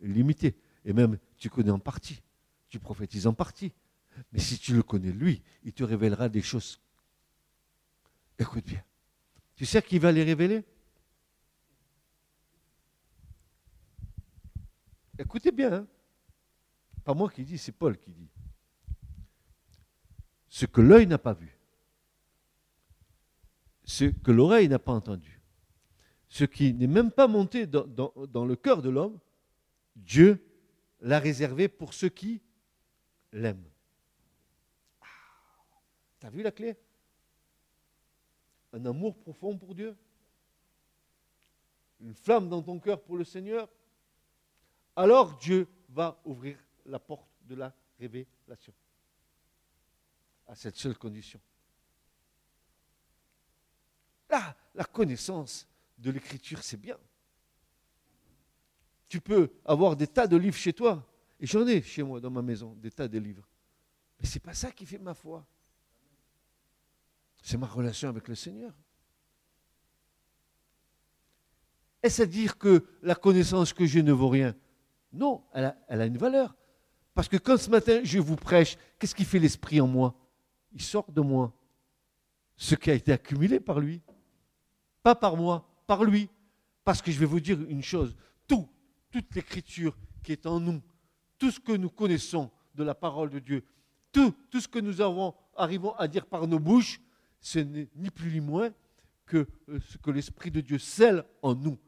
[0.00, 0.56] limitée.
[0.84, 2.22] Et même, tu connais en partie.
[2.68, 3.72] Tu prophétises en partie.
[4.32, 6.80] Mais si tu le connais, lui, il te révélera des choses.
[8.38, 8.82] Écoute bien.
[9.56, 10.64] Tu sais qui va les révéler?
[15.18, 15.72] Écoutez bien.
[15.72, 15.86] Hein.
[17.04, 18.28] Pas moi qui dis, c'est Paul qui dit
[20.48, 21.56] ce que l'œil n'a pas vu,
[23.84, 25.37] ce que l'oreille n'a pas entendu,
[26.28, 29.18] ce qui n'est même pas monté dans, le cœur de l'homme,
[29.96, 30.44] Dieu
[31.00, 32.42] l'a réservé pour ceux qui
[33.32, 33.70] l'aiment.
[35.00, 35.06] Ah,
[36.20, 36.76] T'as vu la clé?
[38.72, 39.96] Un amour profond pour Dieu?
[42.00, 43.68] Une flamme dans ton cœur pour le Seigneur?
[44.94, 48.74] Alors Dieu va ouvrir la porte de la révélation
[50.46, 51.40] à cette seule condition.
[54.28, 55.66] Là, la connaissance
[55.98, 56.96] de l'écriture, c'est bien.
[59.08, 61.06] Tu peux avoir des tas de livres chez toi,
[61.40, 63.48] et j'en ai chez moi dans ma maison, des tas de livres.
[64.20, 65.46] Mais ce n'est pas ça qui fait ma foi.
[67.42, 68.72] C'est ma relation avec le Seigneur.
[72.02, 74.54] Est-ce à dire que la connaissance que j'ai ne vaut rien?
[75.12, 76.54] Non, elle a, elle a une valeur.
[77.14, 80.14] Parce que quand ce matin je vous prêche, qu'est-ce qui fait l'esprit en moi?
[80.72, 81.52] Il sort de moi
[82.56, 84.02] ce qui a été accumulé par lui.
[85.02, 86.28] Pas par moi, par lui.
[86.84, 88.14] Parce que je vais vous dire une chose,
[88.46, 88.68] tout,
[89.10, 90.80] toute l'écriture qui est en nous,
[91.38, 93.64] tout ce que nous connaissons de la parole de Dieu,
[94.12, 97.00] tout, ce que nous avons, arrivons à dire par nos bouches,
[97.40, 98.70] ce n'est ni plus ni moins
[99.26, 101.78] que euh, ce que l'Esprit de Dieu scelle en nous.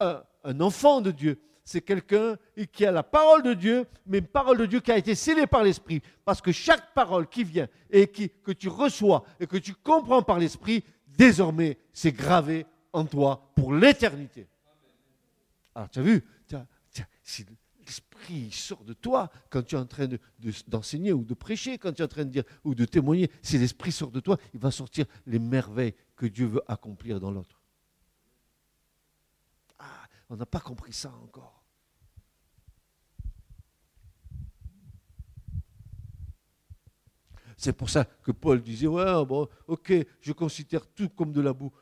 [0.00, 1.40] un, enfant de Dieu.
[1.64, 2.36] C'est quelqu'un
[2.72, 5.46] qui a la parole de Dieu, mais une parole de Dieu qui a été scellée
[5.46, 6.02] par l'Esprit.
[6.24, 10.40] Parce que chaque parole qui vient et que tu reçois et que tu comprends par
[10.40, 14.46] l'Esprit, désormais, c'est gravé en toi pour l'éternité.
[15.74, 16.24] Alors, tu as vu,
[17.22, 17.46] si
[17.84, 20.06] l'esprit sort de toi quand tu es en train
[20.68, 23.58] d'enseigner ou de prêcher, quand tu es en train de dire ou de témoigner, si
[23.58, 27.60] l'esprit sort de toi, il va sortir les merveilles que Dieu veut accomplir dans l'autre.
[29.78, 31.62] Ah, on n'a pas compris ça encore.
[37.56, 41.52] C'est pour ça que Paul disait, ouais, bon, ok, je considère tout comme de la
[41.52, 41.72] boue.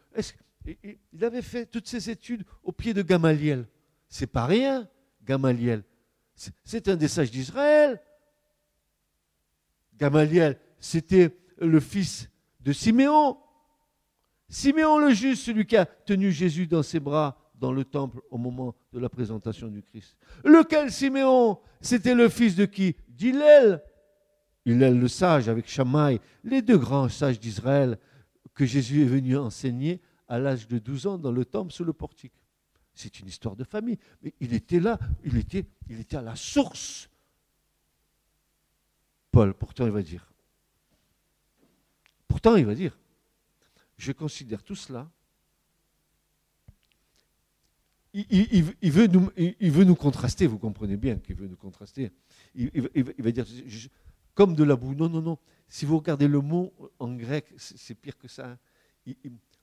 [0.65, 3.67] Il avait fait toutes ses études au pied de Gamaliel.
[4.09, 4.89] C'est pas rien,
[5.25, 5.83] Gamaliel.
[6.65, 8.01] C'est un des sages d'Israël.
[9.99, 12.31] Gamaliel, c'était le fils
[12.61, 13.37] de Siméon.
[14.49, 18.39] Siméon le juste, celui qui a tenu Jésus dans ses bras dans le temple au
[18.39, 20.17] moment de la présentation du Christ.
[20.45, 21.59] Lequel Siméon?
[21.81, 22.97] C'était le fils de qui?
[23.09, 23.83] D'Hillel.
[24.65, 27.99] Hillel le sage avec Shammai, les deux grands sages d'Israël
[28.55, 30.01] que Jésus est venu enseigner
[30.31, 32.33] à l'âge de 12 ans dans le temple sous le portique.
[32.95, 33.99] C'est une histoire de famille.
[34.23, 37.11] Mais il était là, il était, il était à la source.
[39.33, 40.33] Paul, pourtant, il va dire.
[42.29, 42.97] Pourtant, il va dire,
[43.99, 45.11] je considère tout cela.
[48.13, 49.07] Il, veut
[49.85, 52.13] nous, contraster, vous comprenez bien qu'il veut nous contraster.
[52.55, 52.71] Il,
[53.19, 53.47] va dire,
[54.35, 54.95] comme de la boue.
[54.95, 55.39] Non, non, non.
[55.69, 58.51] Si vous regardez le mot en grec, c'est pire que ça.
[58.51, 58.59] Hein.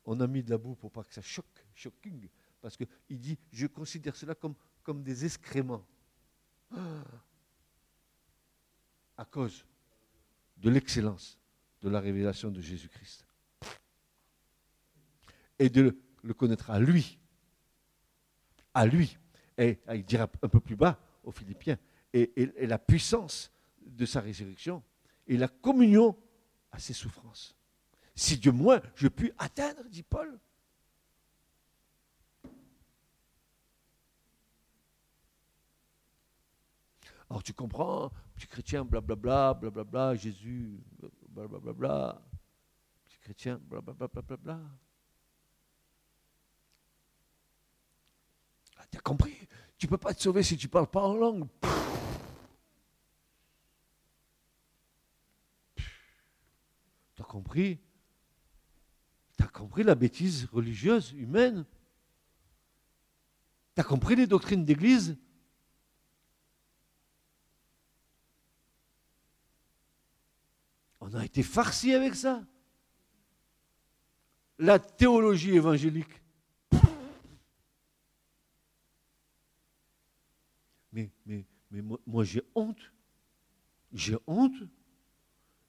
[0.08, 2.30] On a mis de la boue pour pas que ça choque, shocking.
[2.62, 5.86] Parce qu'il dit, je considère cela comme, des excréments.
[9.18, 9.66] À cause
[10.56, 11.38] de l'excellence
[11.82, 13.26] de la révélation de Jésus-Christ.
[15.60, 17.20] Et de le connaître à lui.
[18.74, 19.18] À lui.
[19.58, 21.78] Et il dira un peu plus bas aux Philippiens.
[22.14, 22.32] Et
[22.66, 23.52] la puissance
[23.86, 24.82] de sa résurrection.
[25.28, 26.18] Et la communion
[26.72, 27.57] à ses souffrances.
[28.18, 30.40] Si Dieu moins je puis atteindre, dit Paul,
[37.30, 40.82] Alors tu comprends, petit chrétien, blablabla, blablabla, Jésus,
[41.28, 42.20] blablabla,
[43.06, 44.62] petit chrétien, blablabla, blablabla.
[48.78, 49.38] Ah, tu as compris
[49.78, 51.48] Tu ne peux pas te sauver si tu ne parles pas en langue.
[55.76, 57.80] Tu as compris
[59.58, 61.66] compris la bêtise religieuse, humaine?
[63.76, 65.18] Tu as compris les doctrines d'église?
[71.00, 72.46] On a été farci avec ça?
[74.60, 76.22] La théologie évangélique?
[80.92, 82.92] Mais, mais, mais moi, j'ai honte.
[83.94, 84.56] J'ai honte.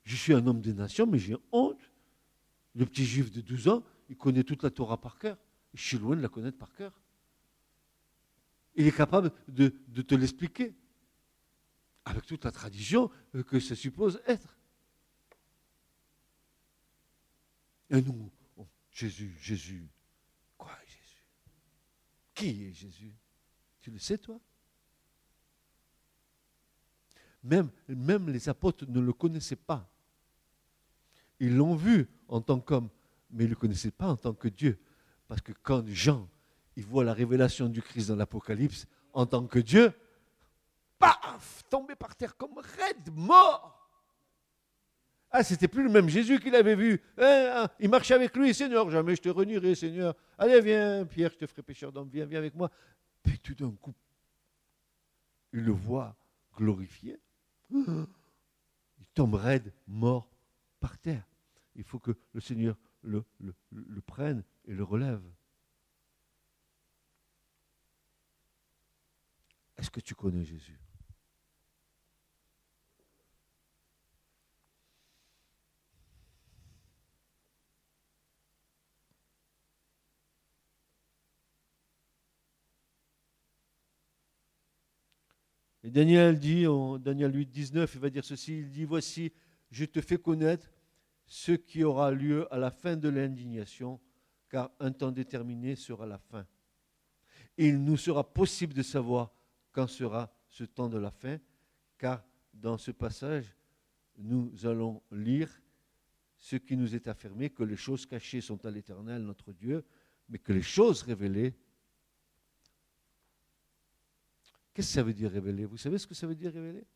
[0.04, 1.87] Je suis un homme des nations, mais j'ai honte.
[2.78, 5.36] Le petit juif de 12 ans, il connaît toute la Torah par cœur.
[5.74, 6.92] Je suis loin de la connaître par cœur.
[8.76, 9.70] Il est capable de,
[10.00, 10.76] te l'expliquer,
[12.04, 13.10] avec toute la tradition
[13.48, 14.56] que ça suppose être.
[17.90, 19.90] Et nous, oh, Jésus, Jésus.
[20.56, 21.24] Quoi, Jésus?
[22.32, 23.12] Qui est Jésus?
[23.80, 24.40] Tu le sais, toi?
[27.42, 27.72] Même
[28.28, 29.92] les apôtres ne le connaissaient pas.
[31.40, 32.88] Ils l'ont vu en tant qu'homme,
[33.30, 34.78] mais ils ne le connaissaient pas en tant que Dieu.
[35.26, 36.28] Parce que quand Jean,
[36.76, 39.92] il voit la révélation du Christ dans l'Apocalypse en tant que Dieu,
[40.98, 43.74] paf, tombé par terre comme raide, mort.
[45.30, 47.02] Ah, c'était plus le même Jésus qu'il avait vu.
[47.18, 50.14] Hein, hein, il marchait avec lui, Seigneur, jamais je te renierai, Seigneur.
[50.38, 52.70] Allez, viens, Pierre, je te ferai pécheur d'homme, viens, viens avec moi.
[53.22, 53.94] Puis tout d'un coup,
[55.52, 56.16] il le voit
[56.56, 57.18] glorifié.
[57.70, 60.28] Il tombe raide, mort,
[60.80, 61.28] par terre.
[61.74, 63.24] Il faut que le Seigneur le,
[64.06, 65.22] prenne et le relève.
[69.76, 70.80] Est-ce que tu connais Jésus?
[85.84, 89.32] Et Daniel dit, en Daniel 8, 19, il va dire ceci, il dit, voici,
[89.70, 90.70] je te fais connaître
[91.26, 94.00] ce qui aura lieu à la fin de l'indignation,
[94.48, 96.46] car un temps déterminé sera la fin.
[97.56, 99.32] Et il nous sera possible de savoir
[99.72, 101.38] quand sera ce temps de la fin,
[101.98, 103.54] car dans ce passage,
[104.16, 105.50] nous allons lire
[106.38, 109.84] ce qui nous est affirmé, que les choses cachées sont à l'Éternel, notre Dieu,
[110.28, 111.54] mais que les choses révélées
[114.78, 115.64] Qu'est-ce que ça veut dire révéler?
[115.64, 116.86] Vous savez ce que ça veut dire révéler?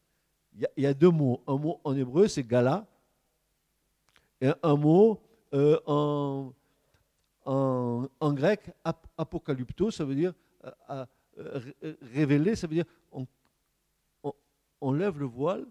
[0.55, 1.43] Il y, a, deux mots.
[1.47, 2.87] Un mot en hébreu, c'est gala.
[4.41, 5.21] Et un mot
[5.55, 5.79] euh,
[7.45, 8.71] en, grec,
[9.17, 10.35] apocalypto, ça veut dire
[10.91, 11.07] euh,
[11.39, 13.27] euh, révéler, ça veut dire on,
[14.81, 15.67] on lève le voile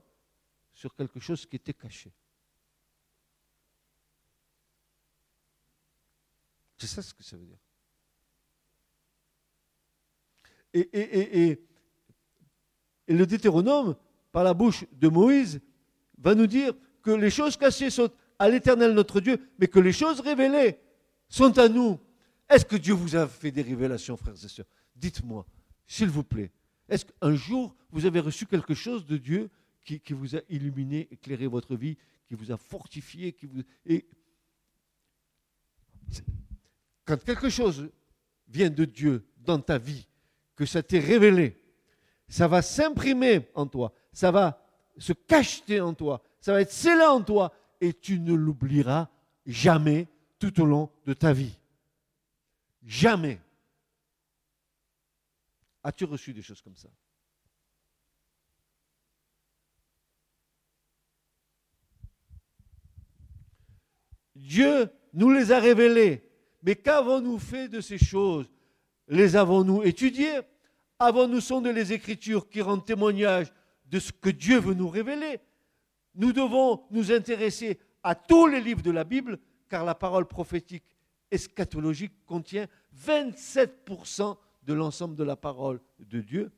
[0.73, 2.11] sur quelque chose qui était caché.
[6.77, 7.59] C'est ça ce que ça veut dire.
[10.73, 11.63] Et,
[13.07, 13.95] le Deutéronome,
[14.31, 15.59] par la bouche de Moïse,
[16.17, 18.09] va nous dire que les choses cachées sont
[18.39, 20.79] à l'Éternel notre Dieu, mais que les choses révélées
[21.29, 21.99] sont à nous.
[22.49, 24.65] Est-ce que Dieu vous a fait des révélations, frères et sœurs?
[24.95, 25.45] Dites-moi,
[25.87, 26.51] s'il vous plaît.
[26.89, 29.49] Est-ce qu'un jour, vous avez reçu quelque chose de Dieu
[29.83, 33.61] qui, vous a illuminé, éclairé votre vie, qui vous a fortifié qui vous...
[37.05, 37.89] Quand quelque chose
[38.47, 40.07] vient de Dieu dans ta vie,
[40.55, 41.61] que ça t'est révélé,
[42.27, 44.63] ça va s'imprimer en toi, ça va
[44.97, 49.09] se cacheter en toi, ça va être scellé en toi, et tu ne l'oublieras
[49.45, 50.07] jamais
[50.39, 51.57] tout au long de ta vie.
[52.83, 53.39] Jamais.
[55.83, 56.89] As-tu reçu des choses comme ça?
[64.35, 66.27] Dieu nous les a révélées.
[66.63, 68.49] Mais qu'avons-nous fait de ces choses?
[69.07, 70.41] Les avons-nous étudiées?
[70.99, 73.51] Avons-nous sondé les Écritures qui rendent témoignage
[73.91, 75.39] de ce que Dieu veut nous révéler
[76.15, 79.37] Nous devons nous intéresser à tous les livres de la Bible,
[79.69, 80.97] car la parole prophétique
[81.29, 82.67] eschatologique contient
[82.97, 86.51] 27% de l'ensemble de la parole de Dieu.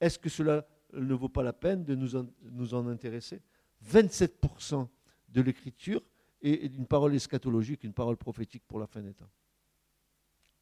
[0.00, 3.42] Est-ce que cela ne vaut pas la peine de nous en, intéresser?
[3.84, 4.86] 27%
[5.28, 6.02] de l'écriture
[6.40, 9.30] et une parole eschatologique, une parole prophétique pour la fin des temps.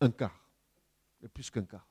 [0.01, 0.49] Un quart,
[1.23, 1.87] et plus qu'un quart.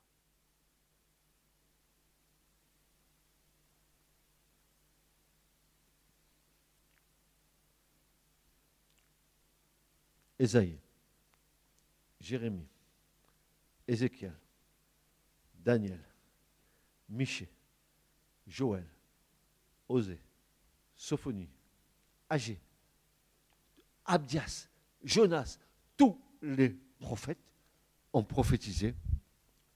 [10.38, 10.78] Ésaïe,
[12.20, 12.68] Jérémie,
[13.86, 14.34] Ézéchiel,
[15.54, 16.00] Daniel,
[17.08, 17.48] Michée,
[18.46, 18.86] Joël,
[19.88, 20.20] Osée,
[20.96, 21.48] Sophonie,
[22.28, 22.60] Agé,
[24.04, 24.68] Abdias,
[25.02, 25.58] Jonas,
[25.96, 27.38] tous les prophètes
[28.12, 28.94] ont prophétisé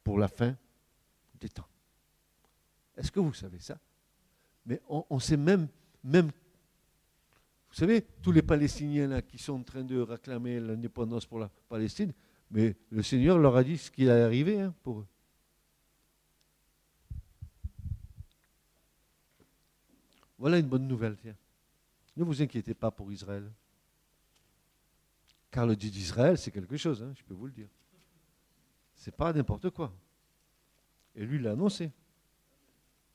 [0.04, 0.56] pour la fin
[1.40, 1.68] des temps.
[2.96, 3.78] Est-ce que vous savez ça?
[4.66, 5.68] Mais on, sait même,
[6.04, 6.30] même,
[7.70, 11.48] vous savez, tous les Palestiniens là, qui sont en train de réclamer l'indépendance pour la
[11.68, 12.12] Palestine,
[12.50, 15.06] mais le Seigneur leur a dit ce qui allait arriver hein, pour eux.
[20.36, 21.36] Voilà une bonne nouvelle, tiens.
[22.16, 23.48] Ne vous inquiétez pas pour Israël.
[25.50, 27.68] Car le Dieu d'Israël, c'est quelque chose, hein, je peux vous le dire.
[28.94, 29.92] C'est pas n'importe quoi.
[31.14, 31.90] Et lui, l'a annoncé.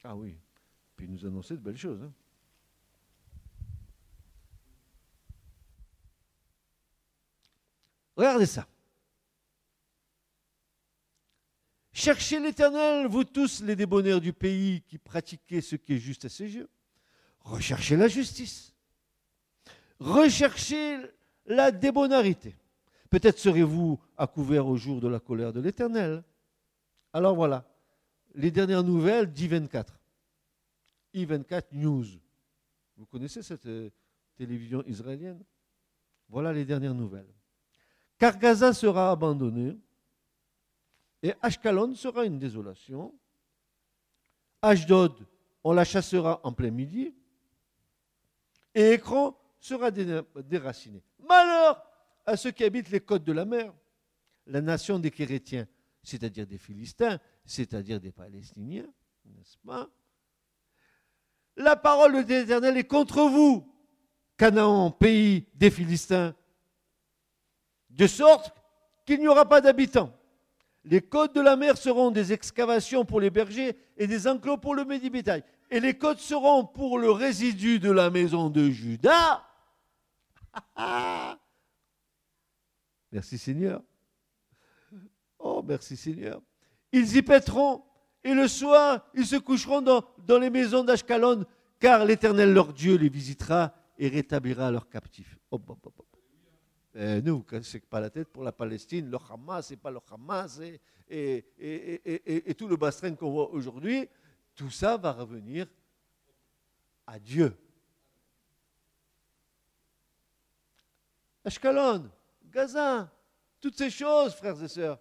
[0.03, 0.37] Ah oui.
[0.95, 2.01] Puis il nous a annoncé de belles choses.
[2.03, 2.11] Hein.
[8.15, 8.67] Regardez ça.
[11.91, 16.29] Cherchez l'Éternel, vous tous les débonnaires du pays qui pratiquez ce qui est juste à
[16.29, 16.69] ses yeux.
[17.39, 18.73] Recherchez la justice.
[19.99, 20.97] Recherchez
[21.45, 22.55] la débonarité.
[23.09, 26.23] Peut-être serez-vous à couvert au jour de la colère de l'Éternel.
[27.13, 27.65] Alors voilà,
[28.33, 29.85] les dernières nouvelles d'I24.
[31.13, 32.05] I24 News.
[32.97, 33.89] Vous connaissez cette euh,
[34.35, 35.41] télévision israélienne?
[36.27, 37.33] Voilà les dernières nouvelles.
[38.25, 39.77] Car Gaza sera abandonné
[41.21, 43.13] et Ashkelon sera une désolation.
[44.63, 45.13] Ashdod,
[45.63, 47.13] on la chassera en plein midi.
[48.73, 51.03] Et Écran sera déraciné.
[51.19, 51.79] Malheur
[52.25, 53.71] à ceux qui habitent les côtes de la mer,
[54.47, 55.67] la nation des Chrétiens,
[56.01, 58.91] c'est-à-dire des Philistins, c'est-à-dire des Palestiniens,
[59.23, 59.87] n'est-ce pas?
[61.57, 63.71] La parole de l'Éternel est contre vous,
[64.35, 66.33] Canaan, pays des Philistins,
[67.95, 68.53] de sorte
[69.05, 70.13] qu'il n'y aura pas d'habitants.
[70.83, 74.75] Les côtes de la mer seront des excavations pour les bergers et des enclos pour
[74.75, 75.43] le médibétail.
[75.71, 79.41] Et les côtes seront pour le résidu de la maison de Judas
[83.11, 83.81] merci Seigneur.
[85.39, 86.41] Oh, merci Seigneur.
[86.91, 87.83] Ils y pèteront
[88.23, 91.45] et le soir, ils se coucheront dans, les maisons d'Ashkalon,
[91.79, 95.37] car l'Éternel leur Dieu les visitera et rétablira leurs captifs.
[95.51, 95.91] Oh, oh,
[96.95, 100.61] euh, nous, c'est pas la tête pour la Palestine, le Hamas, c'est pas le Hamas,
[101.09, 101.43] et,
[102.57, 104.07] tout le bastring qu'on voit aujourd'hui,
[104.55, 105.67] tout ça va revenir
[107.05, 107.55] à Dieu.
[111.43, 112.09] Ashkelon,
[112.45, 113.11] Gaza,
[113.59, 114.99] toutes ces choses, frères et sœurs,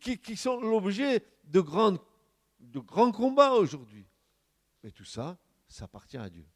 [0.00, 4.06] qui, sont l'objet de grands combats aujourd'hui.
[4.82, 5.38] Mais tout ça,
[5.68, 6.46] ça appartient à Dieu.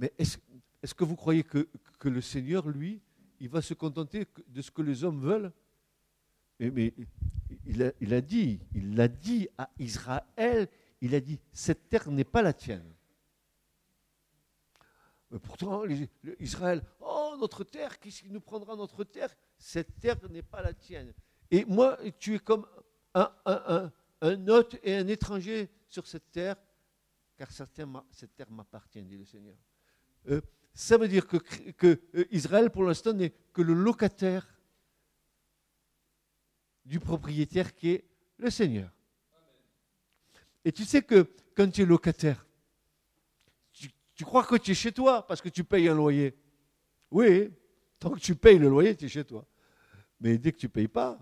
[0.00, 1.68] Mais est-ce que vous croyez que,
[2.04, 3.02] le Seigneur, lui,
[3.38, 5.52] il va se contenter de ce que les hommes veulent?
[6.58, 6.94] Mais,
[7.66, 7.82] il,
[8.14, 10.68] a, dit, il l'a dit à Israël,
[11.02, 12.94] il a dit, cette terre n'est pas la tienne.
[15.30, 15.82] Mais pourtant,
[16.38, 19.34] Israël, oh, notre terre, qu'est-ce qui nous prendra notre terre?
[19.58, 21.12] Cette terre n'est pas la tienne.
[21.50, 22.66] Et moi, tu es comme
[23.12, 23.92] un, un,
[24.22, 26.56] un, hôte et un étranger sur cette terre,
[27.36, 29.56] car cette terre m'appartient, dit le Seigneur.
[30.28, 30.40] Euh,
[30.74, 31.36] ça veut dire que,
[31.72, 34.46] que euh, Israël, pour l'instant, n'est que le locataire
[36.84, 38.04] du propriétaire qui est
[38.38, 38.90] le Seigneur.
[40.64, 42.46] Et tu sais que quand tu es locataire,
[44.14, 46.36] tu crois que tu es chez toi parce que tu payes un loyer.
[47.10, 47.50] Oui,
[47.98, 49.46] tant que tu payes le loyer, tu es chez toi.
[50.20, 51.18] Mais dès que tu ne payes pas,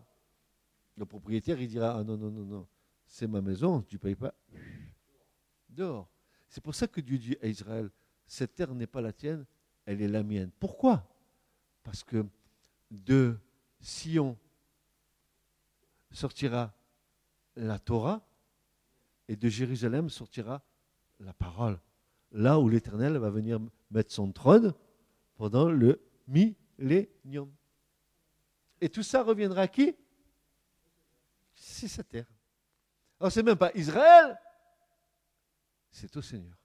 [0.97, 2.69] le propriétaire, il dira, ah non, non, non, non,
[3.07, 4.35] c'est ma maison, tu ne payes pas.
[5.69, 6.11] Dehors.
[6.49, 7.89] C'est pour ça que Dieu dit à Israël,
[8.29, 9.45] cette terre n'est pas la tienne,
[9.87, 10.51] elle est la mienne.
[10.61, 11.09] Pourquoi?
[11.83, 12.25] Parce que
[12.91, 13.37] de
[13.81, 14.39] Sion
[16.11, 16.75] sortira
[17.57, 18.25] la Torah
[19.29, 20.63] et de Jérusalem sortira
[21.19, 21.81] la parole
[22.33, 23.59] là où l'Éternel va venir
[23.91, 24.75] mettre son trône
[25.37, 27.51] pendant le millénium.
[28.81, 29.97] Et tout ça reviendra à qui?
[31.55, 32.31] C'est sa terre.
[33.19, 34.39] Alors c'est même pas Israël,
[35.91, 36.57] c'est au Seigneur.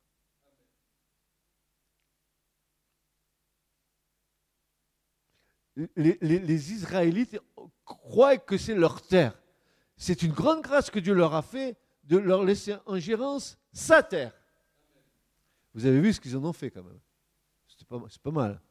[5.75, 7.39] Les, Israélites
[7.85, 9.39] croient que c'est leur terre.
[9.97, 14.03] C'est une grande grâce que Dieu leur a fait de leur laisser en gérance sa
[14.03, 14.33] terre.
[15.73, 16.99] Vous avez vu ce qu'ils en ont fait quand même.
[17.67, 18.61] C'est pas, pas, mal.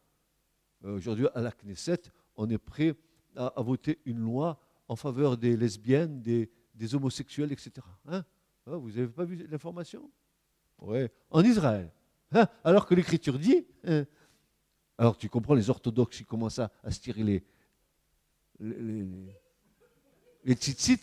[0.85, 2.03] Euh, aujourd'hui, à la Knesset,
[2.37, 2.95] on est prêt
[3.35, 6.51] à, voter une loi en faveur des lesbiennes, des,
[6.95, 7.73] homosexuels, etc.
[8.07, 8.25] Hein?
[8.67, 10.09] Ah, vous n'avez pas vu l'information?
[10.79, 11.93] Oui, en Israël.
[12.33, 12.47] Hein?
[12.63, 13.67] Alors que l'Écriture dit.
[13.85, 14.05] Hein
[15.03, 17.45] alors tu comprends, les orthodoxes, ils commencent à, se tirer les,
[18.61, 19.05] les,
[20.45, 20.57] les,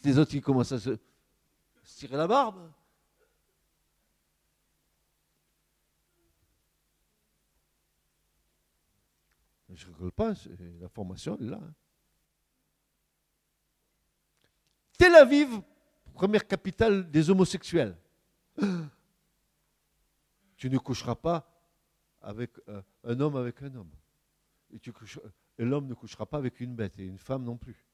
[0.06, 0.98] les autres, ils commencent à se
[1.84, 2.72] tirer la barbe.
[9.74, 10.34] Je ne rigole pas,
[10.80, 11.60] la formation est là.
[11.62, 11.74] Hein.
[14.98, 15.62] Tel Aviv,
[16.14, 17.98] première capitale des homosexuels.
[20.56, 21.49] Tu ne coucheras pas
[22.22, 23.92] avec euh, un homme avec un homme.
[24.72, 27.86] Et, l'homme ne couchera pas avec une bête, et une femme non plus.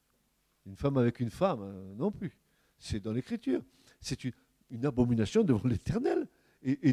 [0.66, 2.36] Une femme avec une femme euh, non plus.
[2.78, 3.62] C'est dans l'Écriture.
[4.00, 4.32] C'est une,
[4.84, 6.28] abomination devant l'Éternel.
[6.62, 6.92] Et,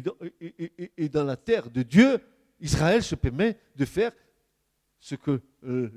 [1.08, 2.20] dans la terre de Dieu,
[2.60, 4.12] Israël se permet de faire
[5.00, 5.90] ce que euh,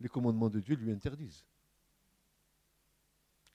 [0.00, 1.44] les, commandements de Dieu lui interdisent.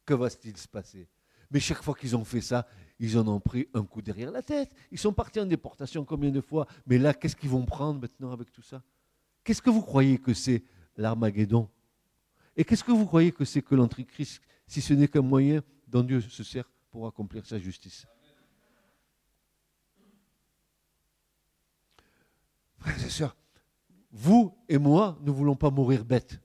[0.06, 1.08] Que va-t-il se passer?
[1.52, 2.68] Mais chaque fois qu'ils ont fait ça,
[3.00, 4.72] ils en ont pris un coup derrière la tête.
[4.92, 6.68] Ils sont partis en déportation combien de fois?
[6.86, 8.84] Mais là, qu'est-ce qu'ils vont prendre maintenant avec tout ça?
[9.44, 10.64] Qu'est-ce que vous croyez que c'est
[10.98, 11.70] l'Armageddon?
[12.56, 16.04] Et qu'est-ce que vous croyez que c'est que l'Antichrist, si ce n'est qu'un moyen dont
[16.04, 18.06] Dieu se sert pour accomplir sa justice?
[22.78, 23.36] Frères et sœurs,
[24.12, 26.40] vous et moi ne voulons pas mourir bêtes.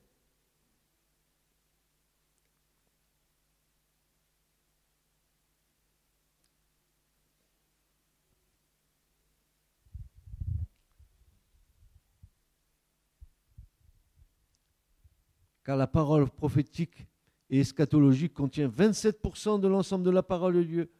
[15.65, 17.07] Car la parole prophétique
[17.49, 20.91] et eschatologique contient 27% de l'ensemble de la parole de Dieu.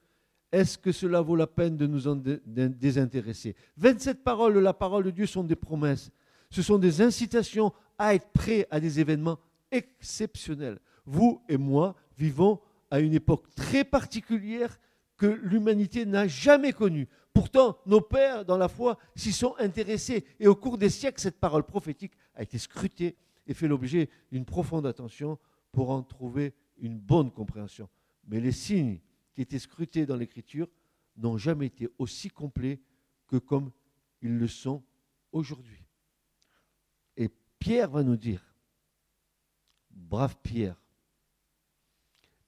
[0.51, 3.55] Est-ce que cela vaut la peine de nous en désintéresser?
[3.77, 6.11] 27 paroles de la parole de Dieu sont des promesses.
[6.49, 9.37] Ce sont des incitations à être prêts à des événements
[9.71, 10.79] exceptionnels.
[11.05, 12.59] Vous et moi vivons
[12.89, 14.79] à une époque très particulière
[15.17, 17.07] que l'humanité n'a jamais connue.
[17.33, 21.39] Pourtant, nos pères dans la foi s'y sont intéressés et au cours des siècles, cette
[21.39, 23.15] parole prophétique a été scrutée
[23.47, 25.37] et fait l'objet d'une profonde attention
[25.71, 27.89] pour en trouver une bonne compréhension.
[28.27, 28.99] Mais les signes
[29.33, 30.67] qui étaient scrutés dans l'Écriture
[31.17, 32.79] n'ont jamais été aussi complets
[33.27, 33.71] que comme
[34.21, 34.83] ils le sont
[35.31, 35.85] aujourd'hui.
[37.65, 38.43] Pierre va nous dire,
[39.89, 40.79] brave Pierre,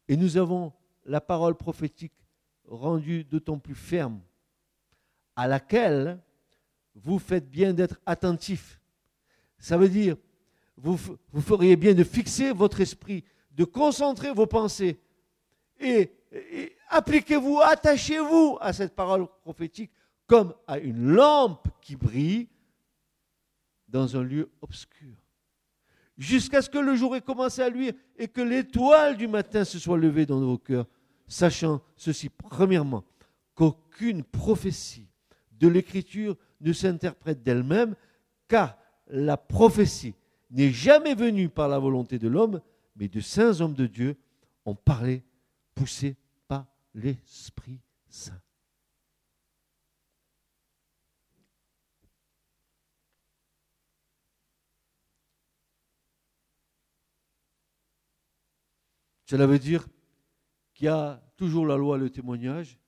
[0.08, 0.74] et nous avons
[1.06, 2.14] la parole prophétique
[2.68, 4.22] rendue d'autant plus ferme,
[5.36, 6.22] à laquelle
[6.94, 8.80] vous faites bien d'être attentif.
[9.58, 10.18] Ça veut dire,
[10.78, 10.98] vous,
[11.42, 15.00] feriez bien de fixer votre esprit, de concentrer vos pensées
[15.80, 19.92] et, et appliquez-vous, attachez-vous à cette parole prophétique
[20.28, 22.48] comme à une lampe qui brille
[23.88, 25.16] dans un lieu obscur.
[26.18, 29.80] jusqu'à ce que le jour ait commencé à luire et que l'étoile du matin se
[29.80, 30.88] soit levée dans vos cœurs,
[31.28, 33.04] sachant ceci, premièrement,
[33.56, 35.08] qu'aucune prophétie
[35.52, 37.96] de l'Écriture ne s'interprète d'elle-même,
[38.48, 40.16] car la prophétie
[40.50, 42.62] n'est jamais venue par la volonté de l'homme,
[42.96, 44.18] mais de saints hommes de Dieu
[44.66, 45.24] ont parlé,
[45.76, 46.18] poussés
[46.48, 48.42] par l'Esprit Saint.
[59.26, 59.86] Cela veut dire
[60.74, 62.80] qu'il y a toujours la loi, le témoignage,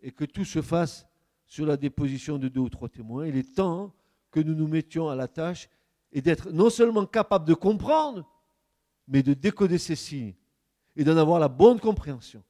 [0.00, 1.06] et que tout se fasse
[1.46, 3.26] sur la déposition de deux ou trois témoins.
[3.26, 3.94] Il est temps
[4.30, 5.68] que nous nous mettions à la tâche
[6.12, 8.28] et d'être non seulement capables de comprendre,
[9.06, 10.34] mais de décoder ces signes
[10.96, 12.42] et d'en avoir la bonne compréhension.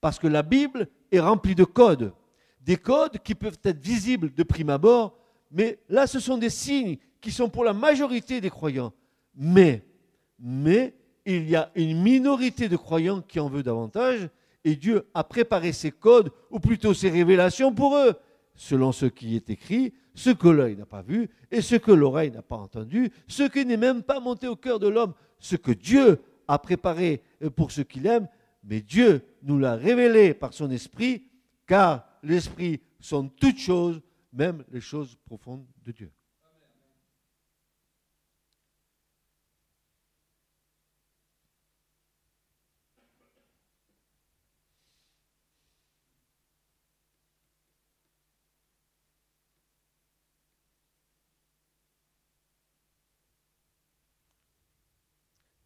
[0.00, 2.12] Parce que la Bible est remplie de codes,
[2.60, 5.16] des codes qui peuvent être visibles de prime abord,
[5.50, 8.92] mais là ce sont des signes qui sont pour la majorité des croyants.
[9.34, 9.84] Mais,
[10.38, 10.94] mais
[11.24, 14.28] il y a une minorité de croyants qui en veut davantage,
[14.64, 18.14] et Dieu a préparé ses codes, ou plutôt ses révélations pour eux,
[18.54, 22.30] selon ce qui est écrit, ce que l'œil n'a pas vu, et ce que l'oreille
[22.30, 25.72] n'a pas entendu, ce qui n'est même pas monté au cœur de l'homme, ce que
[25.72, 27.22] Dieu a préparé
[27.56, 28.28] pour ceux qu'il aime,
[28.64, 31.24] mais Dieu nous l'a révélé par son esprit,
[31.66, 34.00] car l'esprit sont toutes choses,
[34.32, 36.10] même les choses profondes de Dieu.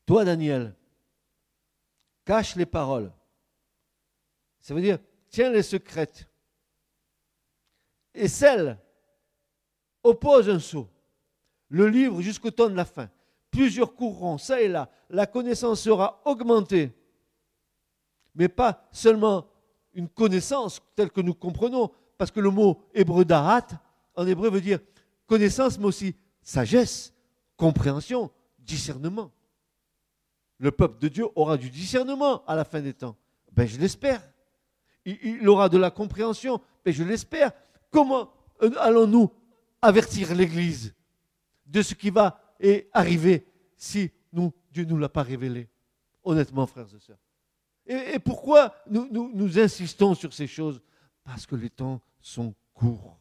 [0.06, 0.72] Toi, Daniel,
[2.24, 3.12] cache les paroles.
[4.60, 4.98] Ça veut dire,
[5.28, 6.28] tiens les secrètes.
[8.14, 8.78] Et celle
[10.04, 10.88] oppose un saut.
[11.68, 13.10] Le livre jusqu'au temps de la fin.
[13.50, 14.88] Plusieurs courront, ça et là.
[15.10, 16.92] La connaissance sera augmentée.
[18.36, 19.48] Mais pas seulement
[19.92, 23.66] une connaissance telle que nous comprenons, parce que le mot hébreu d'arat,
[24.14, 24.78] en hébreu, veut dire
[25.26, 27.12] connaissance, mais aussi sagesse,
[27.56, 29.32] compréhension, discernement
[30.58, 33.16] le peuple de Dieu aura du discernement à la fin des temps.
[33.52, 34.22] Ben, je l'espère.
[35.04, 36.60] Il, aura de la compréhension.
[36.84, 37.52] Ben, je l'espère.
[37.90, 38.32] Comment
[38.62, 39.30] euh, allons-nous
[39.82, 40.94] avertir l'Église
[41.66, 42.40] de ce qui va
[42.92, 43.46] arriver
[43.76, 45.68] si Dieu ne nous l'a pas révélé?
[46.24, 47.18] Honnêtement, frères et sœurs.
[47.86, 50.80] Et, pourquoi nous insistons sur ces choses?
[51.22, 53.20] Parce que les temps sont courts.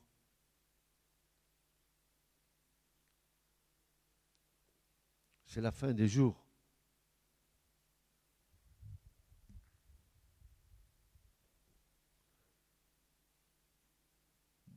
[5.46, 6.45] C'est la fin des jours.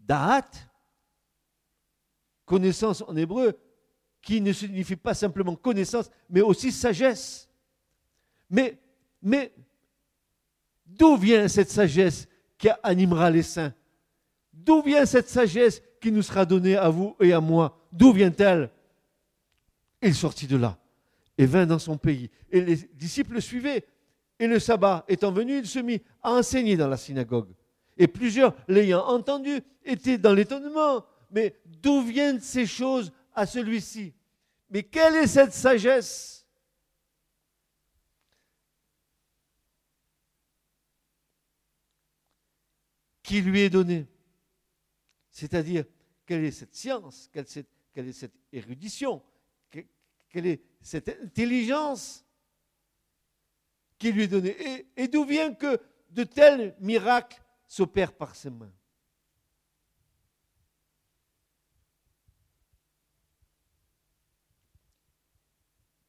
[0.08, 0.50] Da'at,
[2.46, 3.58] connaissance en hébreu,
[4.22, 7.48] qui ne signifie pas simplement connaissance, mais aussi sagesse.
[8.48, 8.78] Mais,
[9.22, 9.52] mais
[10.86, 13.74] d'où vient cette sagesse qui animera les saints?
[14.52, 17.78] D'où vient cette sagesse qui nous sera donnée à vous et à moi?
[17.92, 18.70] D'où vient-elle?
[20.00, 20.78] Il sortit de là
[21.36, 22.30] et vint dans son pays.
[22.50, 23.86] Et les disciples le suivaient.
[24.38, 27.52] Et le sabbat étant venu, il se mit à enseigner dans la synagogue.
[27.98, 31.04] Et plusieurs, l'ayant entendu, étaient dans l'étonnement.
[31.30, 34.14] Mais d'où viennent ces choses à celui-ci?
[34.70, 36.46] Mais quelle est cette sagesse?
[43.22, 44.06] Qui lui est donnée?
[45.30, 45.84] C'est-à-dire,
[46.24, 47.28] quelle est cette science?
[47.32, 49.22] Quelle, est cette érudition?
[49.70, 52.24] Quelle est cette intelligence?
[53.98, 54.86] Qui lui est donnée?
[54.96, 55.80] Et, d'où vient que
[56.10, 58.72] de tels miracles s'opère par ses mains.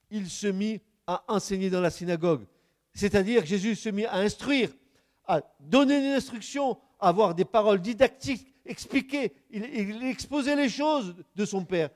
[0.09, 2.47] Il se mit à enseigner dans la synagogue.
[2.93, 4.71] C'est-à-dire Jésus se mit à instruire,
[5.27, 9.33] à donner des instructions, à avoir des paroles didactiques, expliquer.
[9.51, 11.89] Il, exposait les choses de son Père.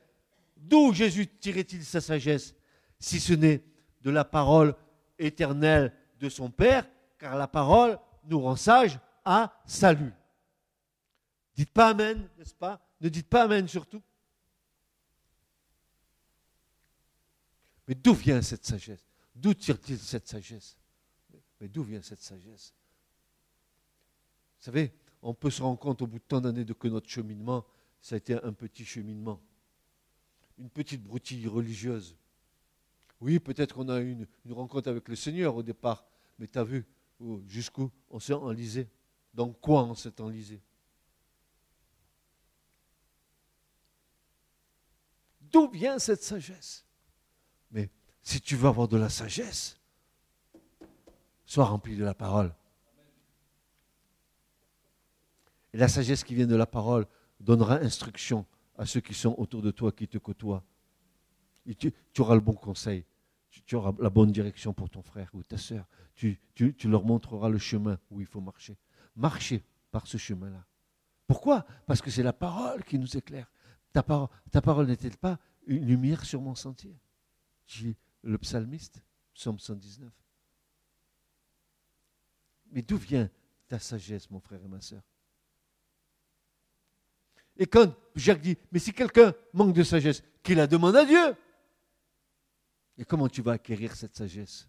[0.58, 2.54] D'où Jésus tirait-il sa sagesse
[3.00, 3.64] Si ce n'est
[4.02, 4.76] de la parole
[5.18, 6.88] éternelle de son Père,
[7.18, 10.14] car la parole nous rend sages à salut.
[11.56, 12.86] Dites pas Amen, n'est-ce pas?
[13.02, 14.02] Ne dites pas Amen surtout.
[17.88, 19.06] Mais d'où vient cette sagesse?
[19.36, 20.78] D'où tire-t-il cette sagesse?
[21.60, 22.74] Mais d'où vient cette sagesse?
[24.60, 27.66] Vous savez, on peut se rendre compte au bout de tant d'années que notre cheminement,
[28.02, 29.42] ça a été un petit cheminement.
[30.58, 32.16] Une petite broutille religieuse.
[33.20, 36.06] Oui, peut-être qu'on a eu une, rencontre avec le Seigneur au départ,
[36.38, 36.86] mais tu as vu
[37.48, 38.90] jusqu'où on s'est enlisé.
[39.34, 40.62] Donc quoi en s'est enlisé?
[45.42, 46.86] D'où vient cette sagesse?
[47.72, 47.90] Mais
[48.22, 49.80] si tu veux avoir de la sagesse,
[51.46, 52.54] sois rempli de la parole.
[55.74, 57.08] Et la sagesse qui vient de la parole
[57.40, 58.46] donnera instruction
[58.78, 60.64] à ceux qui sont autour de toi, qui te côtoient.
[61.78, 63.06] Tu, auras le bon conseil,
[63.50, 65.88] tu, auras la bonne direction pour ton frère ou ta soeur.
[66.16, 68.78] Tu, tu, leur montreras le chemin où il faut marcher.
[69.16, 70.66] Marcher par ce chemin-là.
[71.28, 71.66] Pourquoi?
[71.86, 73.52] Parce que c'est la parole qui nous éclaire.
[73.92, 77.00] Ta, parole, ta parole n'est-elle pas une lumière sur mon sentier?
[77.68, 79.04] Dit le psalmiste,
[79.34, 80.12] psaume 119.
[82.72, 83.30] Mais d'où vient
[83.68, 85.04] ta sagesse, mon frère et ma soeur
[87.56, 91.36] Et quand Jacques dit, mais si quelqu'un manque de sagesse, qu'il la demande à Dieu.
[92.98, 94.68] Et comment tu vas acquérir cette sagesse?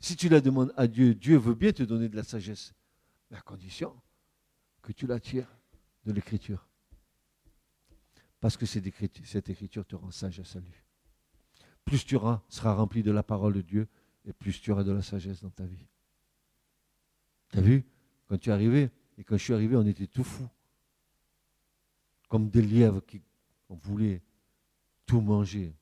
[0.00, 2.72] Si tu la demandes à Dieu, Dieu veut bien te donner de la sagesse,
[3.30, 3.94] à condition
[4.82, 5.48] que tu la tires
[6.04, 6.66] de l'écriture.
[8.40, 8.86] Parce que cette
[9.50, 10.84] écriture te rend sage à salut.
[11.84, 12.16] Plus tu
[12.48, 13.88] seras rempli de la parole de Dieu,
[14.24, 15.86] et plus tu auras de la sagesse dans ta vie.
[17.50, 17.84] Tu as vu?
[18.26, 20.48] Quand tu es arrivé, et quand je suis arrivé, on était tout fous.
[22.28, 23.22] Comme des lièvres qui
[23.70, 24.22] on voulait
[25.06, 25.74] tout manger.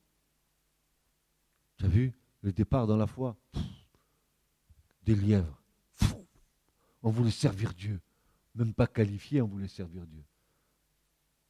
[1.77, 2.13] Tu as vu?
[2.41, 3.35] Le départ dans la foi
[5.03, 5.56] Des lièvres.
[7.07, 8.01] On voulait servir Dieu.
[8.53, 10.25] Même pas qualifié, on voulait servir Dieu.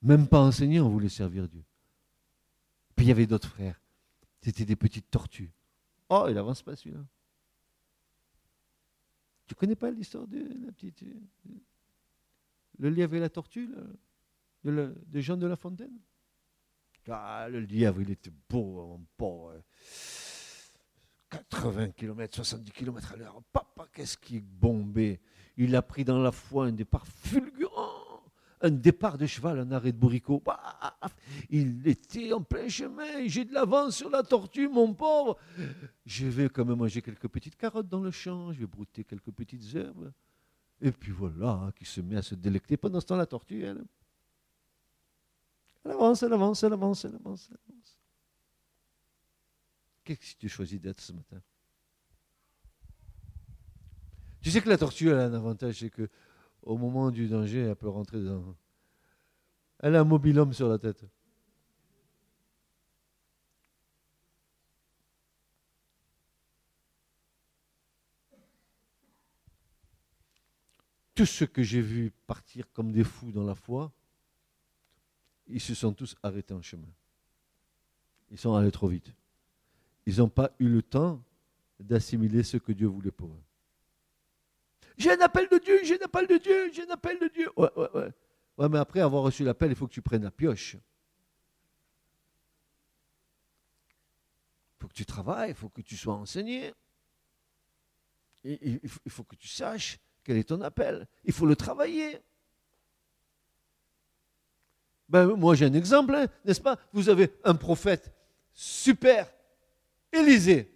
[0.03, 1.63] Même pas enseigné, on voulait servir Dieu.
[2.95, 3.81] Puis il y avait d'autres frères.
[4.39, 5.51] C'était des petites tortues.
[6.09, 7.03] Oh, il avance pas celui-là.
[9.47, 11.03] Tu connais pas l'histoire de la petite.
[12.77, 13.67] Le lièvre et la tortue
[14.63, 15.97] de, de Jean de la Fontaine?
[17.09, 19.51] Ah, le lièvre, il était beau, bon,
[21.31, 23.41] 80 km, 70 km à l'heure.
[23.51, 24.43] Papa, qu'est-ce qui est
[25.57, 28.21] Il a pris dans la foi un départ fulgurant,
[28.61, 30.41] un départ de cheval, un arrêt de bourricot.
[30.45, 30.97] Bah,
[31.49, 35.37] il était en plein chemin, j'ai de l'avance sur la tortue, mon pauvre.
[36.05, 39.31] Je vais quand même manger quelques petites carottes dans le champ, je vais brouter quelques
[39.31, 40.11] petites herbes.
[40.79, 42.77] Et puis voilà, qui se met à se délecter.
[42.77, 43.83] Pendant ce temps, la tortue, elle,
[45.83, 47.97] elle avance, elle avance, elle avance, elle avance, elle avance.
[50.03, 51.41] Qu'est-ce que tu choisis d'être ce matin?
[54.47, 56.07] Tu sais que la tortue, elle a un avantage, c'est que
[56.61, 58.55] au moment du danger, elle peut rentrer dans.
[59.79, 61.03] Elle a un mobilhomme sur la tête.
[71.13, 73.91] Tous ceux que j'ai vus partir comme des fous dans la foi,
[75.47, 76.87] ils se sont tous arrêtés en chemin.
[78.31, 79.13] Ils sont allés trop vite.
[80.05, 81.21] Ils n'ont pas eu le temps
[81.81, 83.46] d'assimiler ce que Dieu voulait pour eux.
[84.97, 87.49] J'ai un appel de Dieu, j'ai un appel de Dieu, j'ai un appel de Dieu.
[87.55, 90.75] Ouais, ouais, mais après avoir reçu l'appel, il faut que tu prennes la pioche.
[94.75, 96.73] Il faut que tu travailles, il faut que tu sois enseigné.
[98.43, 98.79] il
[99.09, 101.07] faut que tu saches quel est ton appel.
[101.23, 102.19] Il faut le travailler.
[105.09, 106.77] Ben, moi, j'ai un exemple, hein, n'est-ce pas?
[106.91, 108.13] Vous avez un prophète
[108.53, 109.31] super,
[110.11, 110.73] Élisée.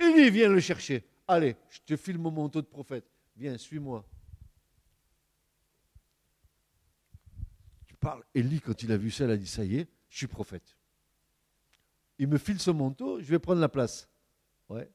[0.00, 1.04] Élie vient le chercher.
[1.28, 3.04] Allez, je te file mon manteau de prophète.
[3.36, 4.04] Viens, suis-moi.
[7.86, 8.24] Tu parles.
[8.34, 10.76] Élie, quand il a vu ça, il a dit Ça y est, je suis prophète.
[12.18, 14.08] Il me file son manteau, je vais prendre la place.
[14.68, 14.88] Ouais.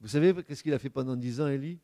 [0.00, 1.78] Vous savez qu'est-ce qu'il a fait pendant dix ans, Élie?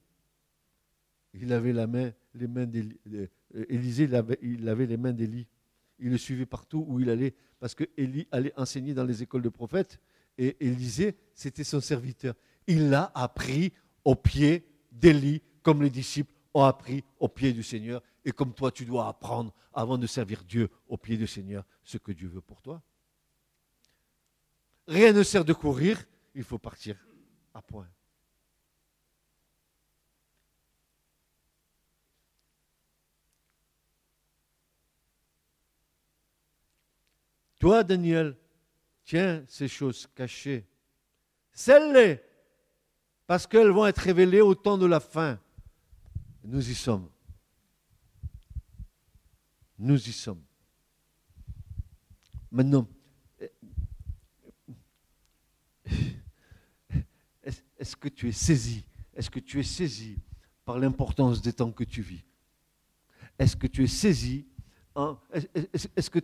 [1.34, 3.26] Il avait la main, les mains d'Élie euh,
[3.68, 5.46] Élisée, il avait, les mains d'Élie.
[5.98, 9.42] Il le suivait partout où il allait, parce que Élie allait enseigner dans les écoles
[9.42, 10.00] de prophètes,
[10.38, 12.34] et Élisée, c'était son serviteur.
[12.66, 13.72] Il l'a appris
[14.04, 18.72] au pied d'Élie, comme les disciples ont appris au pied du Seigneur, et comme toi,
[18.72, 22.40] tu dois apprendre, avant de servir Dieu, au pied du Seigneur, ce que Dieu veut
[22.40, 22.82] pour toi.
[24.88, 26.04] Rien ne sert de courir,
[26.34, 26.96] il faut partir
[27.54, 27.88] à point.
[37.58, 38.36] Toi, Daniel,
[39.04, 40.66] tiens ces choses cachées.
[41.52, 42.22] Celles-les,
[43.26, 45.38] parce qu'elles vont être révélées au temps de la fin.
[46.44, 47.08] Nous y sommes.
[49.78, 50.42] Nous y sommes.
[52.50, 52.88] Maintenant,
[57.78, 58.84] est-ce que tu es saisi?
[59.14, 60.18] Est-ce que tu es saisi
[60.64, 62.24] par l'importance des temps que tu vis?
[63.38, 64.46] Est-ce que tu es saisi
[65.96, 66.20] Est-ce que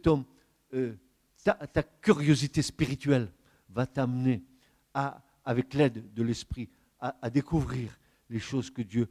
[0.74, 0.96] euh,
[1.44, 3.30] ta, curiosité spirituelle
[3.68, 4.42] va t'amener
[4.94, 6.70] à, avec l'aide de l'Esprit,
[7.02, 7.98] à, découvrir
[8.30, 9.10] les choses que Dieu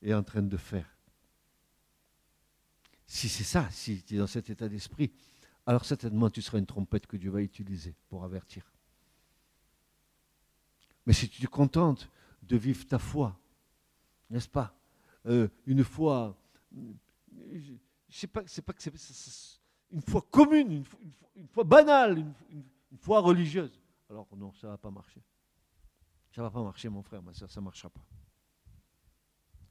[0.00, 0.88] est en train de faire.
[3.06, 5.10] Si c'est ça, si tu es dans cet état d'esprit,
[5.66, 8.72] alors certainement tu seras une trompette que Dieu va utiliser pour avertir.
[11.04, 12.08] Mais si tu te contentes
[12.42, 13.36] de vivre ta foi,
[14.30, 14.78] n'est-ce pas
[15.26, 16.36] euh, Une foi,
[16.72, 17.74] je
[18.08, 19.58] sais pas, c'est pas que c'est
[19.90, 20.84] une foi commune,
[21.34, 22.18] une, foi banale,
[22.50, 23.80] une, foi religieuse.
[24.08, 25.20] Alors non, ça va pas marcher.
[26.30, 28.04] Ça ne va pas marcher, mon frère, ma soeur, ça ne marchera pas.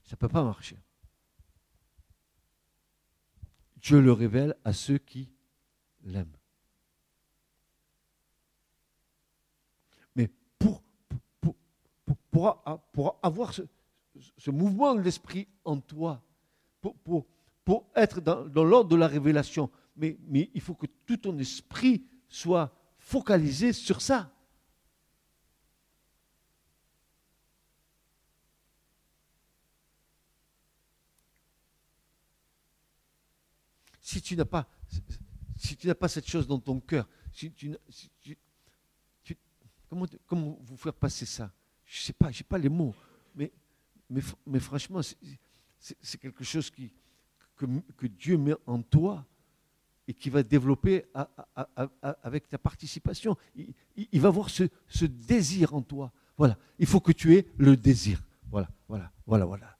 [0.04, 0.78] Ça ne peut pas marcher.
[3.78, 5.30] Dieu le révèle à ceux qui
[6.04, 6.36] l'aiment.
[10.16, 10.84] Mais pour,
[11.40, 11.56] pour,
[12.92, 16.22] pour, avoir ce, mouvement de l'esprit en toi,
[16.82, 17.26] pour,
[17.64, 20.18] pour, être dans, l'ordre de la révélation, mais
[20.54, 24.32] il faut que tout ton esprit soit focalisé sur ça.
[34.10, 37.08] Si tu n'as pas, cette chose dans ton cœur,
[39.88, 41.52] comment, vous faire passer ça?
[41.86, 42.96] Je ne sais pas, je pas les mots,
[43.36, 45.02] mais, franchement,
[45.80, 49.26] c'est quelque chose que, Dieu met en toi
[50.08, 51.06] et qui va développer
[52.24, 53.38] avec ta participation.
[53.96, 56.12] Il, va voir ce, ce, désir en toi.
[56.36, 58.24] Voilà, il faut que tu aies le désir.
[58.50, 59.79] Voilà, voilà, voilà, voilà.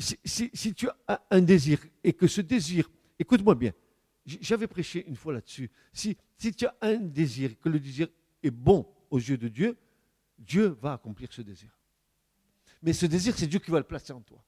[0.00, 3.72] Si, tu as un désir et que ce désir, écoute-moi bien,
[4.24, 8.08] j'avais prêché une fois là-dessus, si, si tu as un désir, que le désir
[8.42, 9.76] est bon aux yeux de Dieu,
[10.38, 11.70] Dieu va accomplir ce désir.
[12.82, 14.42] Mais ce désir, c'est Dieu qui va le placer en toi.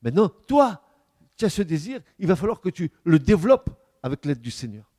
[0.00, 0.82] Maintenant, toi,
[1.36, 3.70] tu as ce désir, il va falloir que tu le développes
[4.02, 4.90] avec l'aide du Seigneur.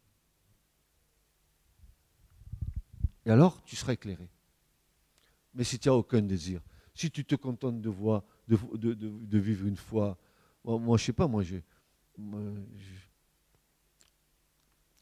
[3.26, 4.30] Et alors, tu seras éclairé.
[5.56, 6.62] Mais si tu n'as aucun désir,
[6.94, 10.18] si tu te contentes de voir, de, vivre une foi.
[10.64, 11.58] Moi, je ne sais pas, moi, je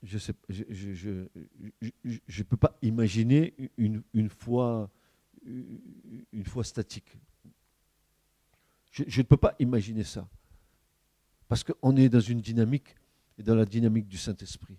[0.04, 1.28] je sais, je
[2.28, 4.90] je, peux pas imaginer une, une foi
[5.46, 7.18] une statique.
[8.92, 10.28] Je, ne peux pas imaginer ça.
[11.48, 12.96] Parce qu'on est dans une dynamique,
[13.38, 14.78] et dans la dynamique du Saint-Esprit.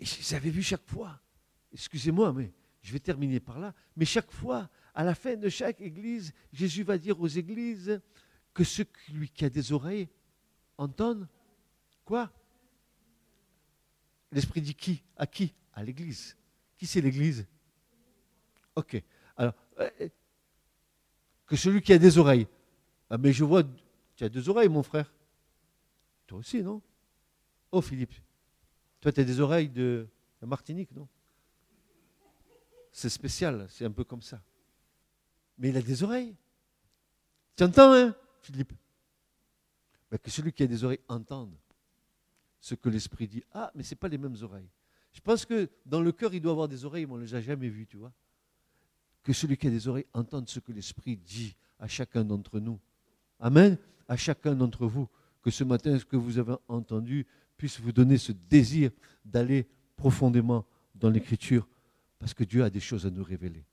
[0.00, 1.20] Et j'avais vu chaque fois
[1.72, 2.52] excusez-moi, mais
[2.82, 6.82] je vais terminer par là, mais chaque fois, à la fin de chaque église, Jésus
[6.82, 8.00] va dire aux églises
[8.52, 10.08] que celui qui a des oreilles
[10.76, 11.28] entende
[12.04, 12.30] quoi?
[14.30, 15.02] L'Esprit dit qui?
[15.16, 15.54] À qui?
[15.72, 16.36] À l'église.
[16.76, 17.46] Qui c'est l'église?
[18.74, 19.02] Ok.
[19.36, 20.08] Alors, euh,
[21.46, 22.46] que celui qui a des oreilles.
[23.10, 23.62] Ah, mais je vois,
[24.16, 25.12] tu as deux oreilles, mon frère.
[26.26, 26.82] Toi aussi, non?
[27.70, 28.14] Oh, Philippe.
[29.00, 30.08] Toi, tu as des oreilles de
[30.40, 31.08] Martinique, non?
[32.92, 34.42] C'est spécial, c'est un peu comme ça.
[35.58, 36.36] Mais il a des oreilles.
[37.56, 38.72] Tu entends, hein, Philippe?
[40.10, 41.54] Ben, Que celui qui a des oreilles entende
[42.60, 43.42] ce que l'Esprit dit.
[43.52, 44.68] Ah, mais ce pas les mêmes oreilles.
[45.12, 47.34] Je pense que dans le cœur, il doit avoir des oreilles, mais on ne les
[47.34, 48.12] a jamais vues, tu vois.
[49.22, 52.78] Que celui qui a des oreilles entende ce que l'Esprit dit à chacun d'entre nous.
[53.40, 53.78] Amen.
[54.08, 55.08] À chacun d'entre vous.
[55.42, 57.26] Que ce matin, ce que vous avez entendu
[57.56, 58.90] puisse vous donner ce désir
[59.24, 61.66] d'aller profondément dans l'Écriture
[62.22, 63.66] parce que Dieu a des choses à nous révéler.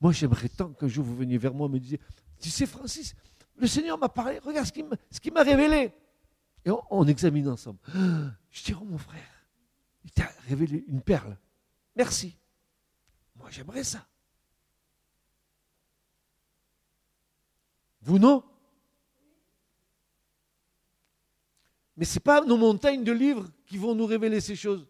[0.00, 2.00] Moi, j'aimerais tant qu'un jour vous veniez vers moi et me disiez,
[2.40, 3.16] tu sais Francis,
[3.56, 5.92] le Seigneur m'a parlé, regarde ce qu'il m'a révélé.
[6.64, 7.80] Et on, examine ensemble.
[8.50, 9.44] Je dis, oh mon frère,
[10.04, 11.36] il t'a révélé une perle.
[11.96, 12.36] Merci.
[13.34, 14.06] Moi, j'aimerais ça.
[18.02, 18.44] Vous non?
[21.96, 24.86] Mais ce n'est pas nos montagnes de livres qui vont nous révéler ces choses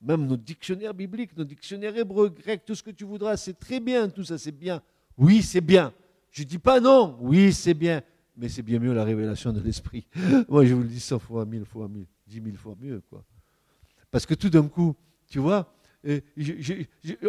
[0.00, 3.80] même nos dictionnaires bibliques, nos dictionnaires hébreux, grecs, tout ce que tu voudras, c'est très
[3.80, 4.82] bien, tout ça c'est bien.
[5.16, 5.92] Oui, c'est bien.
[6.30, 8.02] Je ne dis pas non, oui, c'est bien,
[8.36, 10.06] mais c'est bien mieux la révélation de l'Esprit.
[10.48, 13.24] Moi, je vous le dis cent fois, mille fois, mille, dix mille fois mieux, quoi.
[14.10, 14.94] Parce que tout d'un coup,
[15.28, 15.74] tu vois,
[16.06, 16.20] euh,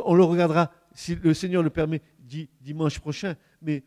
[0.03, 2.01] on le regardera, si le Seigneur le permet,
[2.61, 3.83] dimanche prochain, mais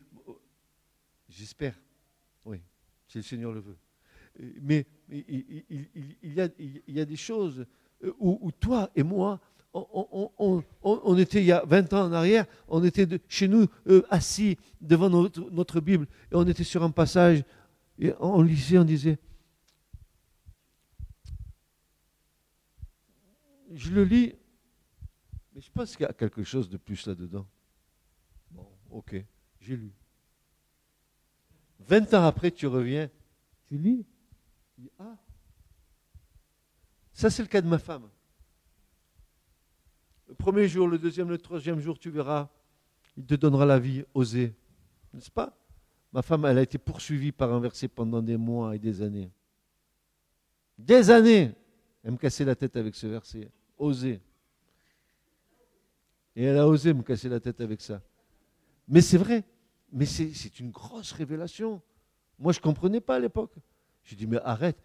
[1.29, 1.79] j'espère,
[2.45, 2.61] oui,
[3.07, 3.77] si le Seigneur le veut.
[4.39, 6.33] Euh, mais il
[6.87, 7.65] y a des choses
[8.19, 9.39] où, toi et moi,
[9.73, 14.57] on, était il y a 20 ans en arrière, on était chez nous euh, assis
[14.81, 17.43] devant notre, Bible et on était sur un passage
[17.97, 19.17] et on lisait, on disait,
[23.73, 24.33] je le lis,
[25.53, 27.47] mais je pense qu'il y a quelque chose de plus là-dedans.
[28.51, 29.23] Bon, ok,
[29.61, 29.93] j'ai lu.
[31.79, 33.09] 20 ans après, tu reviens,
[33.67, 34.05] tu lis,
[34.75, 35.17] tu dis, ah,
[37.21, 38.09] ça, c'est le cas de ma femme.
[40.27, 42.49] Le premier jour, le deuxième, le troisième jour, tu verras,
[43.15, 44.55] il te donnera la vie, oser.
[45.13, 45.55] N'est-ce pas?
[46.13, 49.29] Ma femme, elle a été poursuivie par un verset pendant des mois et des années.
[50.79, 51.53] Des années
[52.03, 53.51] Elle me cassait la tête avec ce verset.
[53.77, 54.19] Oser.
[56.35, 58.01] Et elle a osé me casser la tête avec ça.
[58.87, 59.43] Mais c'est vrai.
[59.91, 61.83] Mais c'est une grosse révélation.
[62.39, 63.53] Moi, je ne comprenais pas à l'époque.
[64.05, 64.81] Je dis, mais arrête.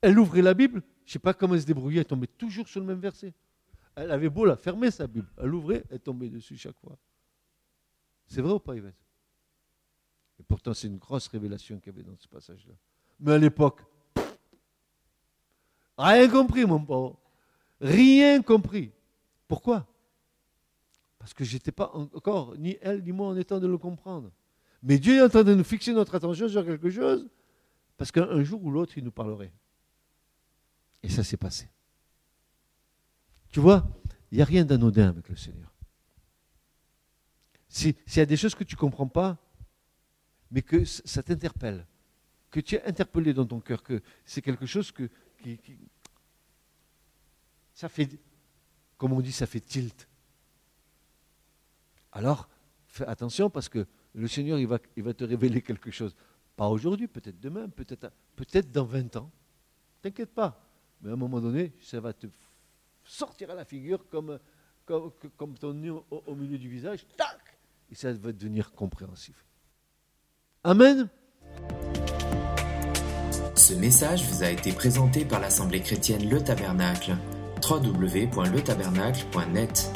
[0.00, 2.68] Elle ouvrait la Bible, je ne sais pas comment elle se débrouillait, elle tombait toujours
[2.68, 3.34] sur le même verset.
[3.96, 5.28] Elle avait beau la fermer, sa Bible.
[5.38, 6.96] Elle ouvrait, elle tombait dessus chaque fois.
[8.28, 8.92] C'est vrai ou pas, Yves?
[10.38, 12.74] Et pourtant, c'est une grosse révélation qu'il y avait dans ce passage-là.
[13.18, 13.82] Mais à l'époque,
[15.96, 17.18] rien compris, mon pauvre.
[17.80, 18.92] Rien compris.
[19.48, 19.86] Pourquoi?
[21.18, 24.30] Parce que je n'étais pas encore, ni elle, ni moi, en état de le comprendre.
[24.82, 27.28] Mais Dieu est en train de nous fixer notre attention sur quelque chose,
[27.96, 29.52] parce qu'un jour ou l'autre, il nous parlerait.
[31.02, 31.68] Et ça s'est passé.
[33.50, 33.86] Tu vois,
[34.30, 35.72] il n'y a rien d'anodin avec le Seigneur.
[37.68, 39.38] S'il y a des choses que tu ne comprends pas,
[40.50, 41.86] mais que ça t'interpelle,
[42.50, 45.10] que tu es interpellé dans ton cœur, que c'est quelque chose que,
[45.42, 45.60] qui,
[47.74, 48.08] ça fait,
[48.96, 50.08] comme on dit, ça fait tilt.
[52.12, 52.48] Alors,
[52.86, 56.16] fais attention parce que le Seigneur, il va, te révéler quelque chose.
[56.56, 59.30] Pas aujourd'hui, peut-être demain, peut-être peut dans 20 ans.
[60.02, 60.67] T'inquiète pas.
[61.02, 62.26] Mais à un moment donné, ça va te
[63.04, 64.40] sortir à la figure comme,
[64.84, 67.06] comme, comme ton nez au, milieu du visage.
[67.16, 67.38] Tac
[67.90, 69.44] Et ça va devenir compréhensif.
[70.64, 71.08] Amen.
[73.54, 77.16] Ce message vous a été présenté par l'Assemblée chrétienne Le Tabernacle.
[77.68, 79.92] www.letabernacle.net